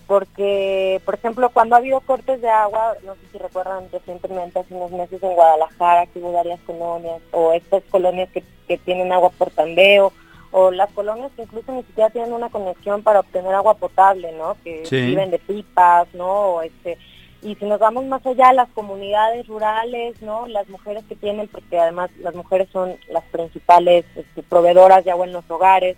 Porque, 0.07 0.99
por 1.05 1.13
ejemplo, 1.13 1.51
cuando 1.51 1.75
ha 1.75 1.77
habido 1.77 2.01
cortes 2.01 2.41
de 2.41 2.49
agua, 2.49 2.95
no 3.05 3.13
sé 3.13 3.21
si 3.31 3.37
recuerdan 3.37 3.87
recientemente, 3.91 4.59
hace 4.59 4.73
unos 4.73 4.91
meses 4.91 5.21
en 5.21 5.33
Guadalajara, 5.33 6.07
que 6.07 6.17
hubo 6.17 6.33
varias 6.33 6.59
colonias, 6.61 7.21
o 7.31 7.53
estas 7.53 7.83
colonias 7.91 8.29
que, 8.31 8.43
que 8.67 8.79
tienen 8.79 9.13
agua 9.13 9.29
por 9.29 9.51
tandeo, 9.51 10.11
o 10.53 10.71
las 10.71 10.91
colonias 10.91 11.31
que 11.35 11.41
incluso 11.41 11.71
ni 11.71 11.83
siquiera 11.83 12.11
tienen 12.11 12.31
una 12.31 12.49
conexión 12.49 13.01
para 13.01 13.21
obtener 13.21 13.53
agua 13.53 13.73
potable, 13.73 14.31
¿no? 14.33 14.55
Que 14.63 14.83
viven 14.89 15.31
de 15.31 15.39
pipas, 15.39 16.07
¿no? 16.13 16.61
este, 16.61 16.97
y 17.41 17.55
si 17.55 17.65
nos 17.65 17.79
vamos 17.79 18.05
más 18.05 18.25
allá, 18.25 18.53
las 18.53 18.69
comunidades 18.69 19.47
rurales, 19.47 20.21
¿no? 20.21 20.47
Las 20.47 20.69
mujeres 20.69 21.03
que 21.09 21.15
tienen, 21.15 21.47
porque 21.47 21.77
además 21.77 22.09
las 22.19 22.35
mujeres 22.35 22.69
son 22.71 22.95
las 23.09 23.23
principales 23.25 24.05
este, 24.15 24.43
proveedoras 24.43 25.03
de 25.03 25.11
agua 25.11 25.25
en 25.25 25.33
los 25.33 25.49
hogares, 25.49 25.97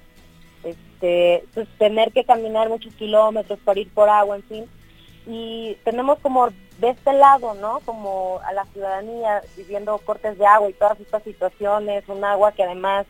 este, 0.63 1.43
pues 1.53 1.67
tener 1.77 2.11
que 2.13 2.23
caminar 2.23 2.69
muchos 2.69 2.95
kilómetros 2.95 3.59
para 3.59 3.79
ir 3.79 3.91
por 3.93 4.09
agua, 4.09 4.37
en 4.37 4.43
fin. 4.43 4.65
Y 5.27 5.77
tenemos 5.83 6.17
como 6.19 6.49
de 6.79 6.89
este 6.89 7.13
lado, 7.13 7.53
¿no? 7.55 7.79
Como 7.81 8.39
a 8.43 8.53
la 8.53 8.65
ciudadanía 8.65 9.41
viviendo 9.55 9.97
cortes 9.99 10.37
de 10.37 10.45
agua 10.45 10.69
y 10.69 10.73
todas 10.73 10.99
estas 10.99 11.23
situaciones, 11.23 12.07
un 12.07 12.23
agua 12.23 12.53
que 12.53 12.63
además 12.63 13.05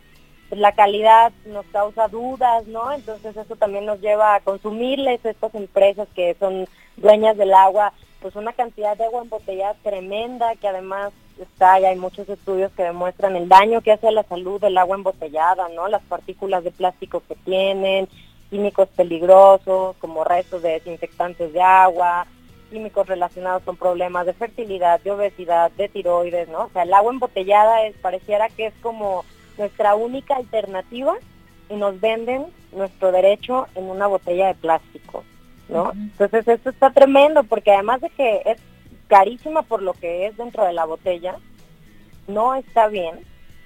pues, 0.50 0.62
la 0.62 0.74
calidad 0.74 1.32
nos 1.46 1.66
causa 1.68 2.08
dudas, 2.08 2.66
¿no? 2.68 2.92
Entonces 2.92 3.36
eso 3.36 3.56
también 3.56 3.86
nos 3.86 4.00
lleva 4.02 4.36
a 4.36 4.40
consumirles 4.42 5.24
estas 5.26 5.54
empresas 5.56 6.08
que 6.16 6.36
son 6.40 6.68
dueñas 6.98 7.38
del 7.38 7.54
agua, 7.54 7.94
pues 8.22 8.36
una 8.36 8.54
cantidad 8.54 8.98
de 8.98 9.06
agua 9.06 9.24
embotellada 9.24 9.76
tremenda 9.84 10.56
que 10.56 10.68
además 10.68 11.12
está 11.40 11.80
y 11.80 11.86
hay 11.86 11.98
muchos 11.98 12.30
estudios 12.30 12.72
que 12.72 12.84
demuestran 12.84 13.36
el 13.36 13.50
daño 13.50 13.82
que 13.82 13.92
hace 13.92 14.08
a 14.08 14.12
la 14.12 14.24
salud 14.24 14.62
del 14.62 14.78
agua 14.78 14.96
embotellada, 14.96 15.68
¿no? 15.70 15.88
Las 15.88 16.02
partículas 16.04 16.64
de 16.64 16.72
plástico 16.72 17.22
que 17.28 17.36
tienen, 17.36 18.08
químicos 18.50 18.88
peligrosos 18.90 19.96
como 19.98 20.24
restos 20.24 20.62
de 20.62 20.72
desinfectantes 20.72 21.52
de 21.54 21.62
agua, 21.62 22.26
químicos 22.70 23.08
relacionados 23.08 23.64
con 23.64 23.78
problemas 23.78 24.26
de 24.26 24.34
fertilidad, 24.34 25.00
de 25.02 25.12
obesidad, 25.12 25.72
de 25.72 25.90
tiroides, 25.90 26.48
¿no? 26.48 26.64
O 26.66 26.70
sea, 26.70 26.84
el 26.84 26.94
agua 26.94 27.12
embotellada 27.12 27.86
es, 27.86 27.96
pareciera 27.98 28.50
que 28.50 28.68
es 28.68 28.74
como 28.82 29.26
nuestra 29.58 29.96
única 29.96 30.36
alternativa 30.36 31.16
y 31.70 31.76
nos 31.76 32.00
venden 32.00 32.46
nuestro 32.72 33.12
derecho 33.12 33.68
en 33.76 33.86
una 33.86 34.08
botella 34.08 34.48
de 34.48 34.56
plástico, 34.56 35.24
¿no? 35.70 35.92
Entonces 35.94 36.48
esto 36.48 36.70
está 36.70 36.92
tremendo 36.92 37.44
porque 37.44 37.72
además 37.72 38.02
de 38.02 38.10
que 38.10 38.42
es 38.46 38.58
carísima 39.08 39.62
por 39.62 39.82
lo 39.82 39.94
que 39.94 40.28
es 40.28 40.38
dentro 40.38 40.66
de 40.66 40.74
la 40.74 40.86
botella, 40.86 41.36
no 42.28 42.56
está 42.56 42.88
bien 42.88 43.20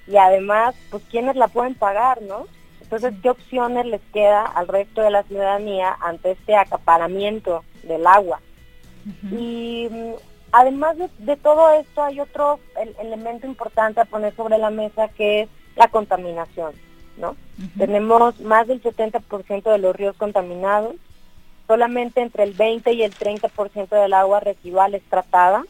y 0.06 0.16
además, 0.16 0.74
pues, 0.90 1.02
¿quiénes 1.10 1.36
la 1.36 1.48
pueden 1.48 1.74
pagar, 1.74 2.20
no? 2.22 2.46
Entonces, 2.80 3.14
¿qué 3.22 3.30
opciones 3.30 3.86
les 3.86 4.00
queda 4.12 4.44
al 4.44 4.66
resto 4.66 5.02
de 5.02 5.10
la 5.10 5.22
ciudadanía 5.22 5.96
ante 6.00 6.32
este 6.32 6.56
acaparamiento 6.56 7.62
del 7.84 8.04
agua? 8.06 8.40
Y 9.30 9.88
mm, 9.88 10.12
además 10.50 10.96
de, 11.18 11.36
todo 11.36 11.72
esto, 11.74 12.02
hay 12.02 12.18
otro 12.18 12.58
elemento 12.98 13.46
importante 13.46 14.00
a 14.00 14.04
poner 14.04 14.34
sobre 14.34 14.58
la 14.58 14.70
mesa 14.70 15.08
que 15.08 15.42
es 15.42 15.48
la 15.80 15.88
contaminación, 15.88 16.74
¿no? 17.16 17.36
Tenemos 17.78 18.38
más 18.40 18.66
del 18.68 18.82
70% 18.82 19.72
de 19.72 19.78
los 19.78 19.96
ríos 19.96 20.14
contaminados, 20.16 20.94
solamente 21.66 22.20
entre 22.20 22.44
el 22.44 22.52
20 22.52 22.92
y 22.92 23.02
el 23.02 23.14
30% 23.14 23.88
del 23.88 24.12
agua 24.12 24.40
residual 24.40 24.94
es 24.94 25.02
tratada, 25.04 25.64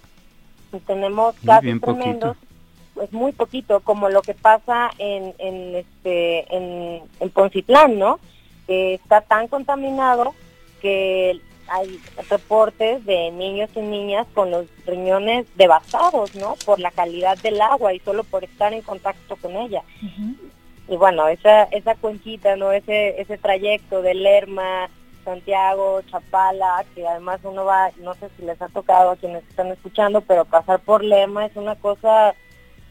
y 0.72 0.78
tenemos 0.80 1.36
casos 1.46 1.80
tremendos 1.80 2.36
es 3.00 3.12
muy 3.12 3.32
poquito, 3.32 3.80
como 3.80 4.08
lo 4.08 4.20
que 4.20 4.34
pasa 4.34 4.90
en, 4.98 5.32
en, 5.38 5.76
este, 5.76 6.54
en, 6.54 7.02
en 7.20 7.30
Poncitlán, 7.30 7.98
¿no? 7.98 8.18
Que 8.66 8.94
está 8.94 9.22
tan 9.22 9.48
contaminado 9.48 10.34
que 10.82 11.40
hay 11.70 12.00
reportes 12.28 13.04
de 13.06 13.30
niños 13.30 13.70
y 13.74 13.80
niñas 13.80 14.26
con 14.34 14.50
los 14.50 14.66
riñones 14.86 15.46
devastados, 15.56 16.34
¿no? 16.34 16.56
Por 16.66 16.80
la 16.80 16.90
calidad 16.90 17.38
del 17.38 17.60
agua 17.60 17.94
y 17.94 18.00
solo 18.00 18.24
por 18.24 18.44
estar 18.44 18.72
en 18.72 18.82
contacto 18.82 19.36
con 19.36 19.56
ella. 19.56 19.82
Y 20.88 20.96
bueno, 20.96 21.28
esa 21.28 21.64
esa 21.64 21.94
cuenquita, 21.94 22.56
¿no? 22.56 22.72
Ese 22.72 23.20
ese 23.20 23.38
trayecto 23.38 24.02
de 24.02 24.14
Lerma, 24.14 24.90
Santiago, 25.24 26.02
Chapala, 26.10 26.84
que 26.94 27.06
además 27.06 27.40
uno 27.44 27.64
va, 27.64 27.90
no 27.98 28.14
sé 28.14 28.28
si 28.36 28.44
les 28.44 28.60
ha 28.60 28.68
tocado 28.68 29.10
a 29.10 29.16
quienes 29.16 29.44
están 29.48 29.68
escuchando, 29.68 30.20
pero 30.22 30.44
pasar 30.44 30.80
por 30.80 31.04
Lerma 31.04 31.46
es 31.46 31.56
una 31.56 31.76
cosa 31.76 32.34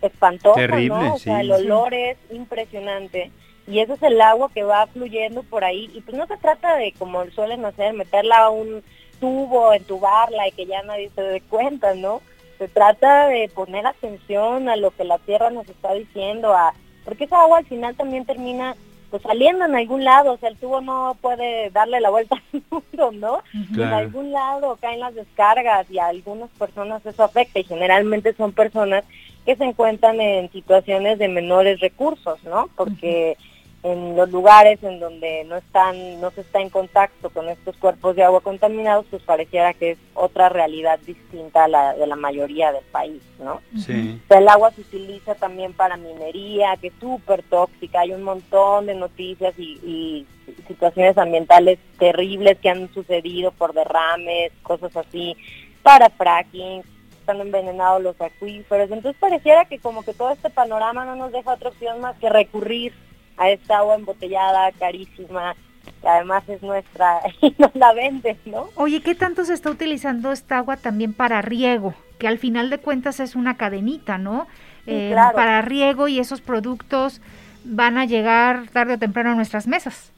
espantosa, 0.02 0.66
¿no? 0.68 1.16
O 1.16 1.20
sea, 1.20 1.42
el 1.42 1.52
olor 1.52 1.94
es 1.94 2.18
impresionante. 2.32 3.32
Y 3.70 3.80
eso 3.80 3.94
es 3.94 4.04
el 4.04 4.20
agua 4.20 4.50
que 4.54 4.64
va 4.64 4.88
fluyendo 4.88 5.44
por 5.44 5.64
ahí. 5.64 5.90
Y 5.94 6.02
pues 6.02 6.18
no 6.18 6.26
se 6.28 6.38
trata 6.38 6.76
de, 6.76 6.92
como 6.98 7.24
suelen 7.32 7.64
hacer, 7.66 7.94
meterla 7.94 8.38
a 8.38 8.50
un 8.50 8.84
tubo, 9.20 9.74
entubarla 9.74 10.48
y 10.48 10.52
que 10.52 10.66
ya 10.66 10.82
nadie 10.84 11.12
se 11.14 11.22
dé 11.22 11.42
cuenta, 11.42 11.94
¿no? 11.94 12.22
Se 12.58 12.68
trata 12.68 13.28
de 13.28 13.50
poner 13.50 13.86
atención 13.86 14.70
a 14.70 14.76
lo 14.76 14.92
que 14.92 15.04
la 15.04 15.20
tierra 15.20 15.50
nos 15.50 15.68
está 15.70 15.94
diciendo, 15.94 16.54
a 16.54 16.74
porque 17.06 17.24
esa 17.24 17.42
agua 17.42 17.60
al 17.60 17.66
final 17.66 17.96
también 17.96 18.26
termina 18.26 18.76
pues 19.10 19.24
saliendo 19.24 19.66
en 19.66 19.76
algún 19.76 20.04
lado, 20.04 20.34
o 20.34 20.38
sea, 20.38 20.50
el 20.50 20.58
tubo 20.58 20.82
no 20.82 21.18
puede 21.20 21.72
darle 21.72 22.00
la 22.00 22.12
vuelta 22.12 22.36
al 22.54 22.64
mundo, 22.70 23.12
¿no? 23.12 23.44
En 23.74 23.92
algún 23.92 24.32
lado 24.32 24.78
caen 24.80 25.00
las 25.00 25.16
descargas 25.16 25.90
y 25.90 25.98
a 25.98 26.08
algunas 26.08 26.50
personas 26.52 27.04
eso 27.06 27.24
afecta 27.24 27.60
y 27.60 27.64
generalmente 27.64 28.34
son 28.36 28.52
personas 28.52 29.04
que 29.46 29.56
se 29.56 29.64
encuentran 29.64 30.22
en 30.22 30.52
situaciones 30.52 31.18
de 31.18 31.28
menores 31.28 31.80
recursos, 31.80 32.44
¿no? 32.44 32.70
Porque 32.76 33.38
en 33.82 34.18
los 34.18 34.30
lugares 34.30 34.84
en 34.84 35.00
donde 35.00 35.46
no 35.46 35.56
están, 35.56 36.20
no 36.20 36.32
se 36.32 36.42
está 36.42 36.60
en 36.60 36.70
contacto 36.70 37.30
con 37.30 37.48
estos 37.48 37.78
cuerpos 37.78 38.16
de 38.16 38.24
agua 38.24 38.42
contaminados, 38.42 39.06
pues 39.10 39.24
pareciera 39.24 39.74
que 39.74 39.92
es 39.92 39.98
otra 40.14 40.50
realidad 40.50 41.00
distinta 41.00 41.64
a 41.64 41.68
la 41.70 41.94
de 41.94 42.06
la 42.06 42.18
mayoría 42.18 42.74
del 42.74 42.84
país, 42.86 43.22
¿no? 43.40 43.62
Sí. 43.78 44.20
el 44.30 44.48
agua 44.50 44.72
se 44.72 44.82
utiliza 44.82 45.36
también 45.36 45.72
para 45.74 45.96
minería, 45.96 46.76
que 46.76 46.88
es 46.88 46.94
súper 47.00 47.42
tóxica, 47.44 48.02
hay 48.02 48.12
un 48.12 48.24
montón 48.24 48.88
de 48.88 48.96
noticias 48.96 49.54
y, 49.58 49.80
y 49.84 50.28
situaciones 50.68 51.18
ambientales 51.18 51.80
terribles 51.98 52.58
que 52.60 52.70
han 52.70 52.94
sucedido 52.94 53.52
por 53.52 53.74
derrames, 53.74 54.52
cosas 54.62 54.96
así, 54.98 55.38
para 55.84 56.10
fracking, 56.10 56.84
están 57.18 57.40
envenenados 57.40 58.02
los 58.02 58.20
acuíferos. 58.20 58.92
Entonces 58.92 59.20
pareciera 59.20 59.66
que 59.66 59.80
como 59.80 60.04
que 60.04 60.14
todo 60.14 60.32
este 60.32 60.50
panorama 60.50 61.06
no 61.06 61.16
nos 61.16 61.32
deja 61.32 61.54
otra 61.54 61.70
opción 61.70 62.02
más 62.02 62.18
que 62.18 62.30
recurrir 62.30 62.94
a 63.40 63.50
esta 63.50 63.80
agua 63.80 63.96
embotellada, 63.96 64.72
carísima, 64.74 65.56
que 66.02 66.08
además 66.08 66.48
es 66.48 66.62
nuestra 66.62 67.22
y 67.42 67.56
nos 67.58 67.74
la 67.76 67.94
venden, 67.94 68.38
¿no? 68.46 68.70
Oye, 68.76 69.02
¿qué 69.02 69.16
tanto 69.16 69.46
se 69.46 69.54
está 69.54 69.72
utilizando 69.72 70.32
esta 70.32 70.58
agua 70.58 70.78
también 70.78 71.14
para 71.14 71.42
riego? 71.42 71.96
Que 72.20 72.28
al 72.28 72.38
final 72.38 72.70
de 72.70 72.78
cuentas 72.78 73.20
es 73.20 73.36
una 73.36 73.58
cadenita, 73.58 74.18
¿no? 74.18 74.46
Eh, 74.86 75.16
para 75.34 75.62
riego 75.62 76.08
y 76.08 76.20
esos 76.20 76.42
productos 76.42 77.22
van 77.64 77.98
a 77.98 78.06
llegar 78.06 78.70
tarde 78.70 78.96
o 78.96 79.00
temprano 79.00 79.32
a 79.32 79.36
nuestras 79.36 79.68
mesas. 79.68 80.12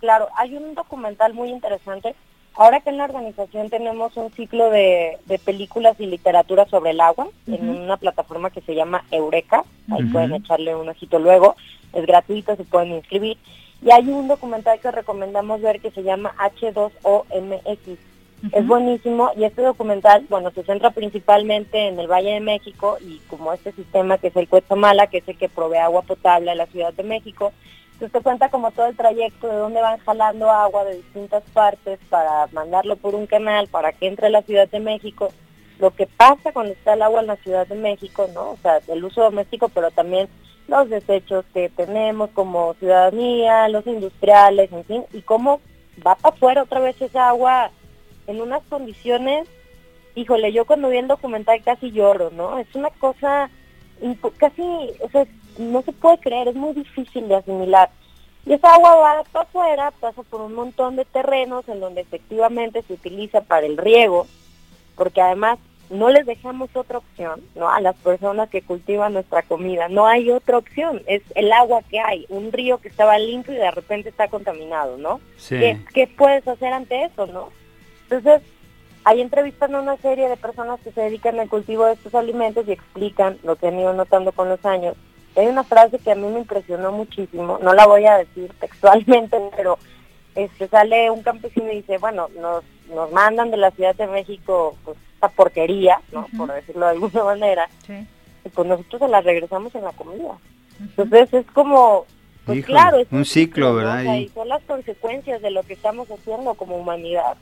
Claro, 0.00 0.28
hay 0.36 0.56
un 0.56 0.74
documental 0.74 1.34
muy 1.34 1.50
interesante 1.50 2.14
Ahora 2.56 2.80
que 2.80 2.88
en 2.88 2.96
la 2.96 3.04
organización 3.04 3.68
tenemos 3.68 4.16
un 4.16 4.32
ciclo 4.32 4.70
de, 4.70 5.18
películas 5.44 5.96
y 6.00 6.06
literatura 6.06 6.64
sobre 6.66 6.92
el 6.92 7.00
agua 7.00 7.28
en 7.46 7.68
una 7.68 7.98
plataforma 7.98 8.50
que 8.50 8.62
se 8.62 8.74
llama 8.74 9.04
Eureka, 9.10 9.62
ahí 9.90 10.04
pueden 10.04 10.32
echarle 10.32 10.74
un 10.74 10.88
ojito 10.88 11.18
luego, 11.18 11.54
es 11.92 12.06
gratuito, 12.06 12.56
se 12.56 12.64
pueden 12.64 12.92
inscribir. 12.92 13.38
Y 13.82 13.90
hay 13.90 14.08
un 14.08 14.28
documental 14.28 14.80
que 14.80 14.90
recomendamos 14.90 15.60
ver 15.60 15.80
que 15.80 15.90
se 15.90 16.02
llama 16.02 16.34
H2OMX. 16.38 17.96
Es 18.52 18.66
buenísimo 18.66 19.30
y 19.36 19.44
este 19.44 19.62
documental, 19.62 20.26
bueno, 20.28 20.50
se 20.50 20.62
centra 20.62 20.90
principalmente 20.90 21.88
en 21.88 21.98
el 21.98 22.06
Valle 22.06 22.34
de 22.34 22.40
México 22.40 22.98
y 23.00 23.18
como 23.28 23.52
este 23.52 23.72
sistema 23.72 24.18
que 24.18 24.28
es 24.28 24.36
el 24.36 24.48
Cuetzamala, 24.48 25.06
que 25.06 25.18
es 25.18 25.28
el 25.28 25.38
que 25.38 25.48
provee 25.48 25.78
agua 25.78 26.02
potable 26.02 26.50
a 26.50 26.54
la 26.54 26.66
Ciudad 26.66 26.92
de 26.92 27.02
México, 27.02 27.52
entonces 27.96 28.12
te 28.12 28.22
cuenta 28.22 28.50
como 28.50 28.72
todo 28.72 28.86
el 28.86 28.96
trayecto 28.96 29.48
de 29.48 29.56
dónde 29.56 29.80
van 29.80 29.98
jalando 30.00 30.50
agua 30.50 30.84
de 30.84 30.96
distintas 30.96 31.42
partes 31.54 31.98
para 32.10 32.46
mandarlo 32.52 32.96
por 32.96 33.14
un 33.14 33.26
canal 33.26 33.68
para 33.68 33.92
que 33.92 34.06
entre 34.06 34.26
a 34.26 34.30
la 34.30 34.42
Ciudad 34.42 34.68
de 34.68 34.80
México. 34.80 35.32
Lo 35.78 35.90
que 35.90 36.06
pasa 36.06 36.52
cuando 36.52 36.72
está 36.72 36.94
el 36.94 37.02
agua 37.02 37.20
en 37.20 37.26
la 37.26 37.36
Ciudad 37.36 37.66
de 37.66 37.74
México, 37.74 38.28
¿no? 38.32 38.52
O 38.52 38.58
sea, 38.62 38.80
el 38.88 39.04
uso 39.04 39.22
doméstico, 39.22 39.68
pero 39.68 39.90
también 39.90 40.28
los 40.68 40.88
desechos 40.88 41.44
que 41.52 41.68
tenemos 41.68 42.30
como 42.30 42.74
ciudadanía, 42.74 43.68
los 43.68 43.86
industriales, 43.86 44.72
en 44.72 44.84
fin, 44.84 45.04
y 45.12 45.20
cómo 45.22 45.60
va 46.04 46.14
para 46.16 46.34
afuera 46.34 46.62
otra 46.62 46.80
vez 46.80 47.00
esa 47.00 47.28
agua 47.28 47.70
en 48.26 48.40
unas 48.40 48.62
condiciones, 48.64 49.48
híjole, 50.14 50.52
yo 50.52 50.64
cuando 50.64 50.88
vi 50.88 50.98
el 50.98 51.08
documental 51.08 51.62
casi 51.62 51.92
lloro, 51.92 52.30
¿no? 52.30 52.58
Es 52.58 52.74
una 52.74 52.90
cosa 52.90 53.50
casi, 54.38 54.62
o 55.00 55.08
sea, 55.10 55.26
no 55.58 55.82
se 55.82 55.92
puede 55.92 56.18
creer, 56.18 56.48
es 56.48 56.54
muy 56.54 56.74
difícil 56.74 57.28
de 57.28 57.36
asimilar. 57.36 57.90
Y 58.44 58.52
esa 58.52 58.74
agua 58.74 58.96
va 58.96 59.24
para 59.24 59.44
afuera, 59.44 59.90
pasa 60.00 60.22
por 60.22 60.40
un 60.40 60.54
montón 60.54 60.96
de 60.96 61.04
terrenos 61.04 61.68
en 61.68 61.80
donde 61.80 62.02
efectivamente 62.02 62.82
se 62.82 62.94
utiliza 62.94 63.40
para 63.40 63.66
el 63.66 63.76
riego, 63.76 64.26
porque 64.96 65.20
además 65.20 65.58
no 65.88 66.10
les 66.10 66.26
dejamos 66.26 66.70
otra 66.74 66.98
opción, 66.98 67.40
¿no? 67.54 67.70
A 67.70 67.80
las 67.80 67.94
personas 67.96 68.50
que 68.50 68.62
cultivan 68.62 69.12
nuestra 69.12 69.42
comida, 69.42 69.88
no 69.88 70.06
hay 70.06 70.30
otra 70.30 70.58
opción, 70.58 71.02
es 71.06 71.22
el 71.34 71.52
agua 71.52 71.82
que 71.88 72.00
hay, 72.00 72.26
un 72.28 72.50
río 72.50 72.78
que 72.78 72.88
estaba 72.88 73.18
limpio 73.18 73.54
y 73.54 73.58
de 73.58 73.70
repente 73.70 74.08
está 74.08 74.26
contaminado, 74.28 74.96
¿no? 74.96 75.20
¿Qué, 75.48 75.78
¿Qué, 75.94 76.08
puedes 76.08 76.46
hacer 76.48 76.72
ante 76.72 77.04
eso, 77.04 77.26
no? 77.26 77.50
Entonces, 78.08 78.42
Ahí 79.06 79.20
entrevistan 79.20 79.72
a 79.72 79.80
una 79.80 79.96
serie 79.98 80.28
de 80.28 80.36
personas 80.36 80.80
que 80.80 80.90
se 80.90 81.00
dedican 81.00 81.38
al 81.38 81.48
cultivo 81.48 81.86
de 81.86 81.92
estos 81.92 82.12
alimentos 82.16 82.66
y 82.66 82.72
explican 82.72 83.38
lo 83.44 83.54
que 83.54 83.68
han 83.68 83.78
ido 83.78 83.92
notando 83.92 84.32
con 84.32 84.48
los 84.48 84.66
años. 84.66 84.96
Hay 85.36 85.46
una 85.46 85.62
frase 85.62 86.00
que 86.00 86.10
a 86.10 86.16
mí 86.16 86.26
me 86.26 86.40
impresionó 86.40 86.90
muchísimo, 86.90 87.60
no 87.62 87.72
la 87.72 87.86
voy 87.86 88.04
a 88.04 88.18
decir 88.18 88.50
textualmente, 88.58 89.38
pero 89.56 89.78
este 90.34 90.66
sale 90.66 91.08
un 91.12 91.22
campesino 91.22 91.70
y 91.70 91.76
dice, 91.76 91.98
bueno, 91.98 92.28
nos, 92.36 92.64
nos 92.94 93.12
mandan 93.12 93.50
de 93.50 93.56
la 93.56 93.70
Ciudad 93.70 93.94
de 93.94 94.06
México 94.06 94.76
pues, 94.84 94.96
esta 95.14 95.28
porquería, 95.28 96.00
¿no? 96.12 96.26
Por 96.36 96.52
decirlo 96.52 96.86
de 96.86 96.92
alguna 96.92 97.24
manera, 97.24 97.68
y 97.88 98.48
pues 98.48 98.68
nosotros 98.68 99.00
se 99.00 99.08
la 99.08 99.20
regresamos 99.20 99.74
en 99.74 99.84
la 99.84 99.92
comida. 99.92 100.38
Entonces 100.80 101.32
es 101.32 101.46
como, 101.52 102.06
pues 102.44 102.64
claro, 102.64 102.98
es 102.98 103.08
un, 103.10 103.24
ciclo, 103.24 103.74
¿verdad? 103.74 104.04
y 104.14 104.28
son 104.28 104.48
las 104.48 104.62
consecuencias 104.62 105.42
de 105.42 105.50
lo 105.50 105.62
que 105.62 105.72
estamos 105.72 106.08
haciendo 106.10 106.54
como 106.54 106.76
humanidad. 106.76 107.36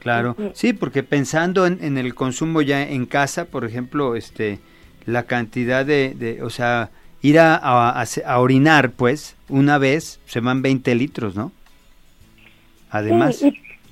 Claro, 0.00 0.36
sí, 0.54 0.72
porque 0.72 1.02
pensando 1.02 1.66
en, 1.66 1.98
el 1.98 2.14
consumo 2.14 2.62
ya 2.62 2.82
en 2.82 3.06
casa, 3.06 3.44
por 3.44 3.64
ejemplo, 3.64 4.16
este, 4.16 4.58
la 5.06 5.24
cantidad 5.24 5.84
de, 5.84 6.40
o 6.42 6.50
sea, 6.50 6.90
ir 7.20 7.38
a, 7.38 7.56
a, 7.56 8.40
orinar, 8.40 8.92
pues, 8.92 9.36
una 9.48 9.78
vez 9.78 10.20
se 10.26 10.40
van 10.40 10.62
20 10.62 10.94
litros, 10.94 11.34
¿no? 11.34 11.52
Además. 12.90 13.42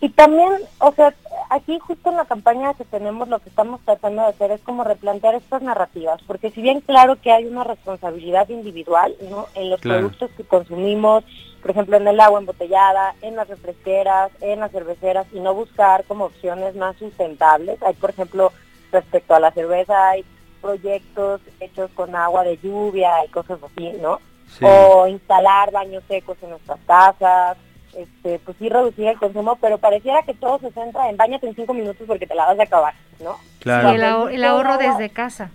Y, 0.00 0.10
también, 0.10 0.52
o 0.78 0.92
sea, 0.92 1.14
aquí 1.50 1.78
justo 1.78 2.10
en 2.10 2.16
la 2.16 2.26
campaña 2.26 2.74
que 2.74 2.84
tenemos 2.84 3.28
lo 3.28 3.38
que 3.38 3.48
estamos 3.48 3.80
tratando 3.84 4.22
de 4.22 4.28
hacer 4.28 4.50
es 4.50 4.60
como 4.60 4.84
replantear 4.84 5.34
estas 5.34 5.62
narrativas, 5.62 6.20
porque 6.26 6.50
si 6.50 6.60
bien 6.60 6.80
claro 6.80 7.16
que 7.20 7.32
hay 7.32 7.46
una 7.46 7.64
responsabilidad 7.64 8.48
individual 8.48 9.14
¿no? 9.30 9.46
en 9.54 9.70
los 9.70 9.80
productos 9.80 10.30
que 10.36 10.44
consumimos, 10.44 11.24
por 11.62 11.70
ejemplo 11.70 11.96
en 11.96 12.06
el 12.08 12.20
agua 12.20 12.40
embotellada, 12.40 13.14
en 13.22 13.36
las 13.36 13.48
refresqueras, 13.48 14.30
en 14.40 14.60
las 14.60 14.70
cerveceras, 14.70 15.26
y 15.32 15.40
no 15.40 15.54
buscar 15.54 16.04
como 16.04 16.26
opciones 16.26 16.76
más 16.76 16.96
sustentables. 16.96 17.82
Hay, 17.82 17.94
por 17.94 18.10
ejemplo, 18.10 18.52
respecto 18.92 19.34
a 19.34 19.40
la 19.40 19.50
cerveza, 19.52 20.10
hay 20.10 20.24
proyectos 20.60 21.40
hechos 21.60 21.90
con 21.94 22.14
agua 22.14 22.44
de 22.44 22.58
lluvia 22.58 23.24
y 23.24 23.28
cosas 23.28 23.58
así, 23.62 23.92
¿no? 24.00 24.20
O 24.62 25.06
instalar 25.06 25.70
baños 25.72 26.04
secos 26.08 26.36
en 26.42 26.50
nuestras 26.50 26.78
casas, 26.86 27.56
este, 27.96 28.38
pues 28.40 28.56
sí 28.58 28.68
reducir 28.68 29.06
el 29.06 29.18
consumo, 29.18 29.56
pero 29.60 29.78
pareciera 29.78 30.22
que 30.22 30.34
todo 30.34 30.58
se 30.58 30.70
centra 30.70 31.08
en 31.08 31.16
bañate 31.16 31.46
en 31.46 31.54
cinco 31.54 31.74
minutos 31.74 32.06
porque 32.06 32.26
te 32.26 32.34
la 32.34 32.46
vas 32.46 32.58
a 32.58 32.62
acabar, 32.62 32.94
¿no? 33.22 33.36
Claro. 33.60 33.92
Y 34.30 34.36
el, 34.36 34.44
ahorro 34.44 34.76
desde 34.78 35.08
casa. 35.10 35.50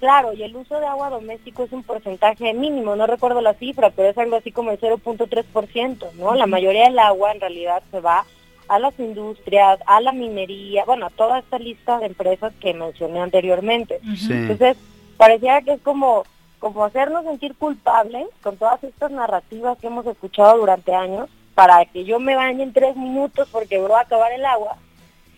Claro, 0.00 0.32
y 0.32 0.42
el 0.42 0.54
uso 0.54 0.78
de 0.80 0.86
agua 0.86 1.10
doméstico 1.10 1.64
es 1.64 1.72
un 1.72 1.82
porcentaje 1.82 2.52
mínimo, 2.52 2.96
no 2.96 3.06
recuerdo 3.06 3.40
la 3.40 3.54
cifra, 3.54 3.90
pero 3.90 4.08
es 4.08 4.18
algo 4.18 4.36
así 4.36 4.52
como 4.52 4.70
el 4.70 4.80
0.3%, 4.80 6.12
¿no? 6.14 6.34
La 6.34 6.46
mayoría 6.46 6.84
del 6.84 6.98
agua 6.98 7.32
en 7.32 7.40
realidad 7.40 7.82
se 7.90 8.00
va 8.00 8.24
a 8.68 8.78
las 8.78 8.98
industrias, 8.98 9.78
a 9.86 10.00
la 10.00 10.12
minería, 10.12 10.84
bueno, 10.84 11.06
a 11.06 11.10
toda 11.10 11.38
esta 11.38 11.58
lista 11.58 11.98
de 11.98 12.06
empresas 12.06 12.52
que 12.60 12.74
mencioné 12.74 13.20
anteriormente. 13.20 14.00
Entonces, 14.02 14.76
pareciera 15.16 15.62
que 15.62 15.74
es 15.74 15.80
como 15.80 16.24
como 16.64 16.82
hacernos 16.82 17.24
sentir 17.24 17.54
culpables 17.56 18.26
con 18.42 18.56
todas 18.56 18.82
estas 18.82 19.10
narrativas 19.10 19.76
que 19.76 19.88
hemos 19.88 20.06
escuchado 20.06 20.56
durante 20.56 20.94
años 20.94 21.28
para 21.54 21.84
que 21.86 22.04
yo 22.04 22.18
me 22.18 22.34
bañe 22.34 22.62
en 22.62 22.72
tres 22.72 22.96
minutos 22.96 23.48
porque 23.50 23.78
voy 23.78 23.92
a 23.92 24.00
acabar 24.00 24.32
el 24.32 24.44
agua, 24.44 24.76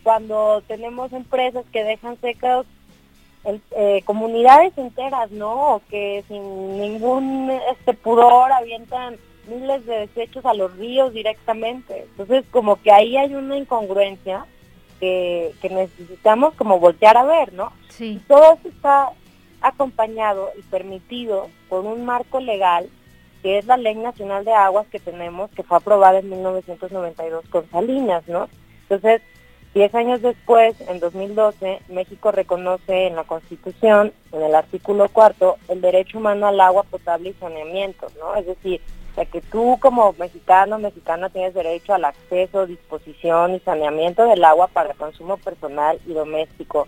cuando 0.03 0.61
tenemos 0.67 1.13
empresas 1.13 1.65
que 1.71 1.83
dejan 1.83 2.19
secas 2.21 2.65
eh, 3.71 4.01
comunidades 4.03 4.77
enteras, 4.77 5.31
¿no? 5.31 5.75
O 5.75 5.81
que 5.89 6.23
sin 6.27 6.79
ningún 6.79 7.49
este 7.71 7.93
pudor 7.93 8.51
avientan 8.51 9.17
miles 9.47 9.85
de 9.85 9.99
desechos 10.07 10.45
a 10.45 10.53
los 10.53 10.75
ríos 10.75 11.13
directamente. 11.13 12.07
Entonces, 12.09 12.43
como 12.51 12.81
que 12.81 12.91
ahí 12.91 13.15
hay 13.15 13.33
una 13.35 13.57
incongruencia 13.57 14.45
que, 14.99 15.53
que 15.61 15.69
necesitamos 15.69 16.55
como 16.55 16.79
voltear 16.79 17.15
a 17.17 17.23
ver, 17.23 17.53
¿no? 17.53 17.71
Sí. 17.89 18.21
Todo 18.27 18.53
esto 18.53 18.67
está 18.67 19.11
acompañado 19.61 20.51
y 20.57 20.61
permitido 20.63 21.49
por 21.69 21.85
un 21.85 22.05
marco 22.05 22.39
legal 22.39 22.89
que 23.47 23.59
es 23.59 23.65
la 23.65 23.77
Ley 23.77 23.95
Nacional 23.95 24.43
de 24.43 24.51
Aguas 24.51 24.87
que 24.91 24.99
tenemos, 24.99 25.49
que 25.51 25.63
fue 25.63 25.77
aprobada 25.77 26.19
en 26.19 26.29
1992 26.29 27.45
con 27.49 27.65
Salinas, 27.71 28.27
¿no? 28.27 28.49
Entonces, 28.81 29.21
diez 29.73 29.95
años 29.95 30.21
después, 30.21 30.75
en 30.89 30.99
2012, 30.99 31.79
México 31.87 32.33
reconoce 32.33 33.07
en 33.07 33.15
la 33.15 33.23
Constitución, 33.23 34.11
en 34.33 34.41
el 34.41 34.53
artículo 34.53 35.07
cuarto, 35.07 35.55
el 35.69 35.79
derecho 35.79 36.17
humano 36.17 36.45
al 36.45 36.59
agua 36.59 36.83
potable 36.83 37.29
y 37.29 37.33
saneamiento, 37.35 38.07
¿no? 38.19 38.35
Es 38.35 38.47
decir, 38.47 38.81
que 39.31 39.39
tú 39.39 39.77
como 39.79 40.13
mexicano, 40.19 40.77
mexicana 40.77 41.29
tienes 41.29 41.53
derecho 41.53 41.93
al 41.93 42.03
acceso, 42.03 42.67
disposición 42.67 43.55
y 43.55 43.61
saneamiento 43.61 44.25
del 44.25 44.43
agua 44.43 44.67
para 44.67 44.93
consumo 44.93 45.37
personal 45.37 46.01
y 46.05 46.11
doméstico 46.11 46.85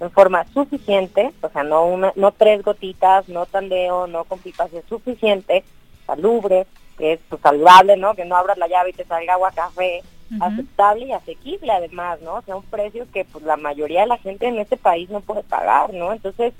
en 0.00 0.10
forma 0.10 0.46
suficiente, 0.54 1.34
o 1.42 1.50
sea, 1.50 1.64
no 1.64 1.84
una, 1.84 2.14
no 2.16 2.32
tres 2.32 2.62
gotitas, 2.62 3.28
no 3.28 3.44
tandeo, 3.44 4.06
no 4.06 4.24
con 4.24 4.38
pipas, 4.38 4.72
es 4.72 4.86
suficiente 4.86 5.64
salubre, 6.08 6.66
que 6.96 7.12
es 7.12 7.20
pues, 7.28 7.40
saludable, 7.42 7.96
¿no? 7.96 8.14
Que 8.14 8.24
no 8.24 8.36
abras 8.36 8.58
la 8.58 8.66
llave 8.66 8.90
y 8.90 8.94
te 8.94 9.04
salga 9.04 9.34
agua, 9.34 9.52
café, 9.54 10.02
aceptable 10.40 11.06
y 11.06 11.12
asequible 11.12 11.70
además, 11.70 12.20
¿no? 12.20 12.34
O 12.34 12.42
sea, 12.42 12.56
un 12.56 12.64
precio 12.64 13.06
que 13.12 13.24
pues 13.24 13.44
la 13.44 13.56
mayoría 13.56 14.02
de 14.02 14.08
la 14.08 14.18
gente 14.18 14.46
en 14.46 14.58
este 14.58 14.76
país 14.76 15.08
no 15.10 15.20
puede 15.20 15.42
pagar, 15.42 15.94
¿no? 15.94 16.12
Entonces, 16.12 16.52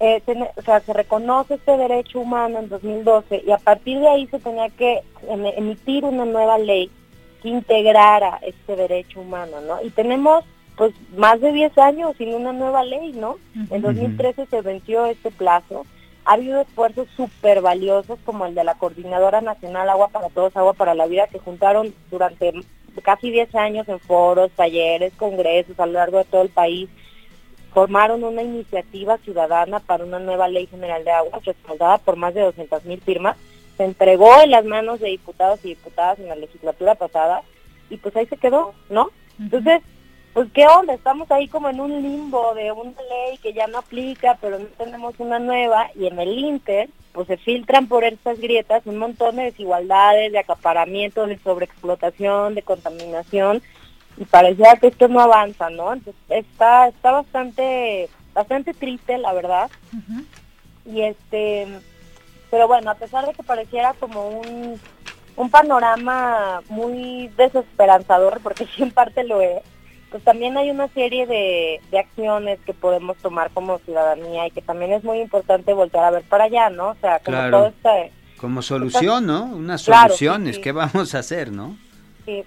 eh, 0.00 0.22
o 0.56 0.62
sea, 0.62 0.80
se 0.80 0.92
reconoce 0.92 1.54
este 1.54 1.76
derecho 1.76 2.20
humano 2.20 2.58
en 2.58 2.68
2012 2.68 3.42
y 3.46 3.50
a 3.50 3.58
partir 3.58 3.98
de 4.00 4.08
ahí 4.08 4.26
se 4.28 4.38
tenía 4.38 4.68
que 4.70 5.02
emitir 5.56 6.04
una 6.04 6.24
nueva 6.24 6.58
ley 6.58 6.90
que 7.42 7.48
integrara 7.48 8.38
este 8.42 8.76
derecho 8.76 9.20
humano, 9.20 9.60
¿no? 9.60 9.82
Y 9.82 9.90
tenemos 9.90 10.44
pues 10.76 10.92
más 11.16 11.40
de 11.40 11.52
10 11.52 11.78
años 11.78 12.16
sin 12.16 12.34
una 12.34 12.52
nueva 12.52 12.82
ley, 12.82 13.12
¿no? 13.12 13.36
En 13.70 13.82
2013 13.82 14.46
se 14.46 14.60
venció 14.62 15.06
este 15.06 15.30
plazo 15.30 15.86
ha 16.24 16.32
habido 16.34 16.60
esfuerzos 16.60 17.06
súper 17.16 17.60
valiosos 17.60 18.18
como 18.24 18.46
el 18.46 18.54
de 18.54 18.64
la 18.64 18.74
Coordinadora 18.74 19.40
Nacional 19.40 19.88
Agua 19.90 20.08
para 20.08 20.30
Todos, 20.30 20.56
Agua 20.56 20.72
para 20.72 20.94
la 20.94 21.06
Vida, 21.06 21.26
que 21.26 21.38
juntaron 21.38 21.94
durante 22.10 22.52
casi 23.02 23.30
10 23.30 23.54
años 23.54 23.88
en 23.88 24.00
foros, 24.00 24.50
talleres, 24.52 25.12
congresos 25.14 25.78
a 25.78 25.86
lo 25.86 25.92
largo 25.92 26.18
de 26.18 26.24
todo 26.24 26.42
el 26.42 26.48
país. 26.48 26.88
Formaron 27.72 28.24
una 28.24 28.42
iniciativa 28.42 29.18
ciudadana 29.18 29.80
para 29.80 30.04
una 30.04 30.18
nueva 30.18 30.48
ley 30.48 30.66
general 30.66 31.04
de 31.04 31.10
aguas 31.10 31.44
respaldada 31.44 31.98
por 31.98 32.16
más 32.16 32.32
de 32.34 32.42
200 32.42 32.84
mil 32.84 33.00
firmas. 33.00 33.36
Se 33.76 33.84
entregó 33.84 34.40
en 34.42 34.52
las 34.52 34.64
manos 34.64 35.00
de 35.00 35.08
diputados 35.08 35.60
y 35.64 35.70
diputadas 35.70 36.20
en 36.20 36.28
la 36.28 36.36
legislatura 36.36 36.94
pasada 36.94 37.42
y 37.90 37.96
pues 37.96 38.14
ahí 38.16 38.26
se 38.26 38.36
quedó, 38.36 38.72
¿no? 38.88 39.10
Entonces, 39.38 39.82
pues 40.34 40.48
qué 40.52 40.66
onda, 40.66 40.92
estamos 40.94 41.30
ahí 41.30 41.46
como 41.46 41.68
en 41.68 41.80
un 41.80 42.02
limbo 42.02 42.54
de 42.54 42.72
una 42.72 42.90
ley 42.90 43.38
que 43.40 43.52
ya 43.52 43.68
no 43.68 43.78
aplica, 43.78 44.36
pero 44.40 44.58
no 44.58 44.66
tenemos 44.76 45.14
una 45.18 45.38
nueva 45.38 45.90
y 45.94 46.08
en 46.08 46.18
el 46.18 46.36
Inter 46.36 46.90
pues 47.12 47.28
se 47.28 47.36
filtran 47.36 47.86
por 47.86 48.02
estas 48.02 48.40
grietas 48.40 48.82
un 48.86 48.98
montón 48.98 49.36
de 49.36 49.44
desigualdades, 49.44 50.32
de 50.32 50.40
acaparamiento, 50.40 51.28
de 51.28 51.38
sobreexplotación, 51.38 52.56
de 52.56 52.62
contaminación 52.62 53.62
y 54.16 54.24
parecía 54.24 54.74
que 54.74 54.88
esto 54.88 55.06
no 55.06 55.20
avanza, 55.20 55.70
¿no? 55.70 55.92
Entonces 55.92 56.20
está 56.28 56.88
está 56.88 57.12
bastante 57.12 58.08
bastante 58.34 58.74
triste, 58.74 59.18
la 59.18 59.32
verdad. 59.32 59.70
Y 60.84 61.02
este 61.02 61.68
pero 62.50 62.66
bueno, 62.66 62.90
a 62.90 62.96
pesar 62.96 63.24
de 63.24 63.34
que 63.34 63.44
pareciera 63.44 63.94
como 63.94 64.30
un 64.30 64.80
un 65.36 65.50
panorama 65.50 66.60
muy 66.68 67.28
desesperanzador, 67.36 68.40
porque 68.42 68.66
sí 68.66 68.82
en 68.82 68.90
parte 68.90 69.22
lo 69.22 69.40
es, 69.40 69.62
pues 70.14 70.22
también 70.22 70.56
hay 70.56 70.70
una 70.70 70.86
serie 70.86 71.26
de, 71.26 71.80
acciones 71.98 72.60
que 72.60 72.72
podemos 72.72 73.16
tomar 73.16 73.50
como 73.50 73.80
ciudadanía 73.80 74.46
y 74.46 74.52
que 74.52 74.62
también 74.62 74.92
es 74.92 75.02
muy 75.02 75.18
importante 75.18 75.72
voltear 75.72 76.04
a 76.04 76.10
ver 76.12 76.22
para 76.22 76.44
allá, 76.44 76.70
¿no? 76.70 76.90
O 76.90 76.96
sea, 77.00 77.18
como 77.18 77.50
todo 77.50 77.66
este... 77.66 78.12
Como 78.36 78.62
solución, 78.62 79.26
¿no? 79.26 79.46
Unas 79.46 79.82
soluciones, 79.82 80.60
¿qué 80.60 80.70
vamos 80.70 81.16
a 81.16 81.18
hacer, 81.18 81.50
no? 81.50 81.76
Sí, 82.24 82.44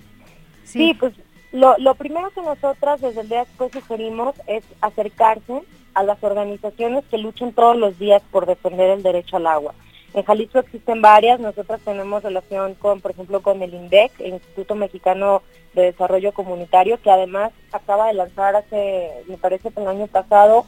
sí. 0.64 0.94
pues 0.98 1.14
lo, 1.52 1.78
lo 1.80 1.94
primero 1.96 2.30
que 2.30 2.42
nosotras 2.42 3.02
desde 3.02 3.20
el 3.20 3.28
día 3.28 3.40
después 3.40 3.70
sugerimos 3.74 4.34
es 4.48 4.64
acercarse 4.80 5.62
a 5.94 6.04
las 6.04 6.24
organizaciones 6.24 7.04
que 7.12 7.18
luchan 7.18 7.52
todos 7.52 7.76
los 7.76 8.00
días 8.00 8.24
por 8.32 8.46
defender 8.46 8.92
el 8.92 9.04
derecho 9.04 9.36
al 9.36 9.48
agua. 9.48 9.74
En 10.18 10.24
Jalisco 10.24 10.58
existen 10.58 11.00
varias, 11.00 11.40
nosotras 11.40 11.80
tenemos 11.86 12.24
relación 12.24 12.74
con, 12.74 13.02
por 13.02 13.12
ejemplo, 13.12 13.44
con 13.44 13.62
el 13.62 13.72
INDEC, 13.72 14.20
el 14.20 14.34
Instituto 14.34 14.74
Mexicano 14.74 15.44
de 15.76 15.84
Desarrollo 15.84 16.32
Comunitario, 16.32 17.00
que 17.00 17.12
además 17.12 17.52
acaba 17.72 18.08
de 18.08 18.16
lanzar 18.16 18.56
hace, 18.56 19.12
me 19.28 19.38
parece 19.38 19.70
que 19.70 19.80
el 19.80 19.88
año 19.88 20.08
pasado, 20.08 20.66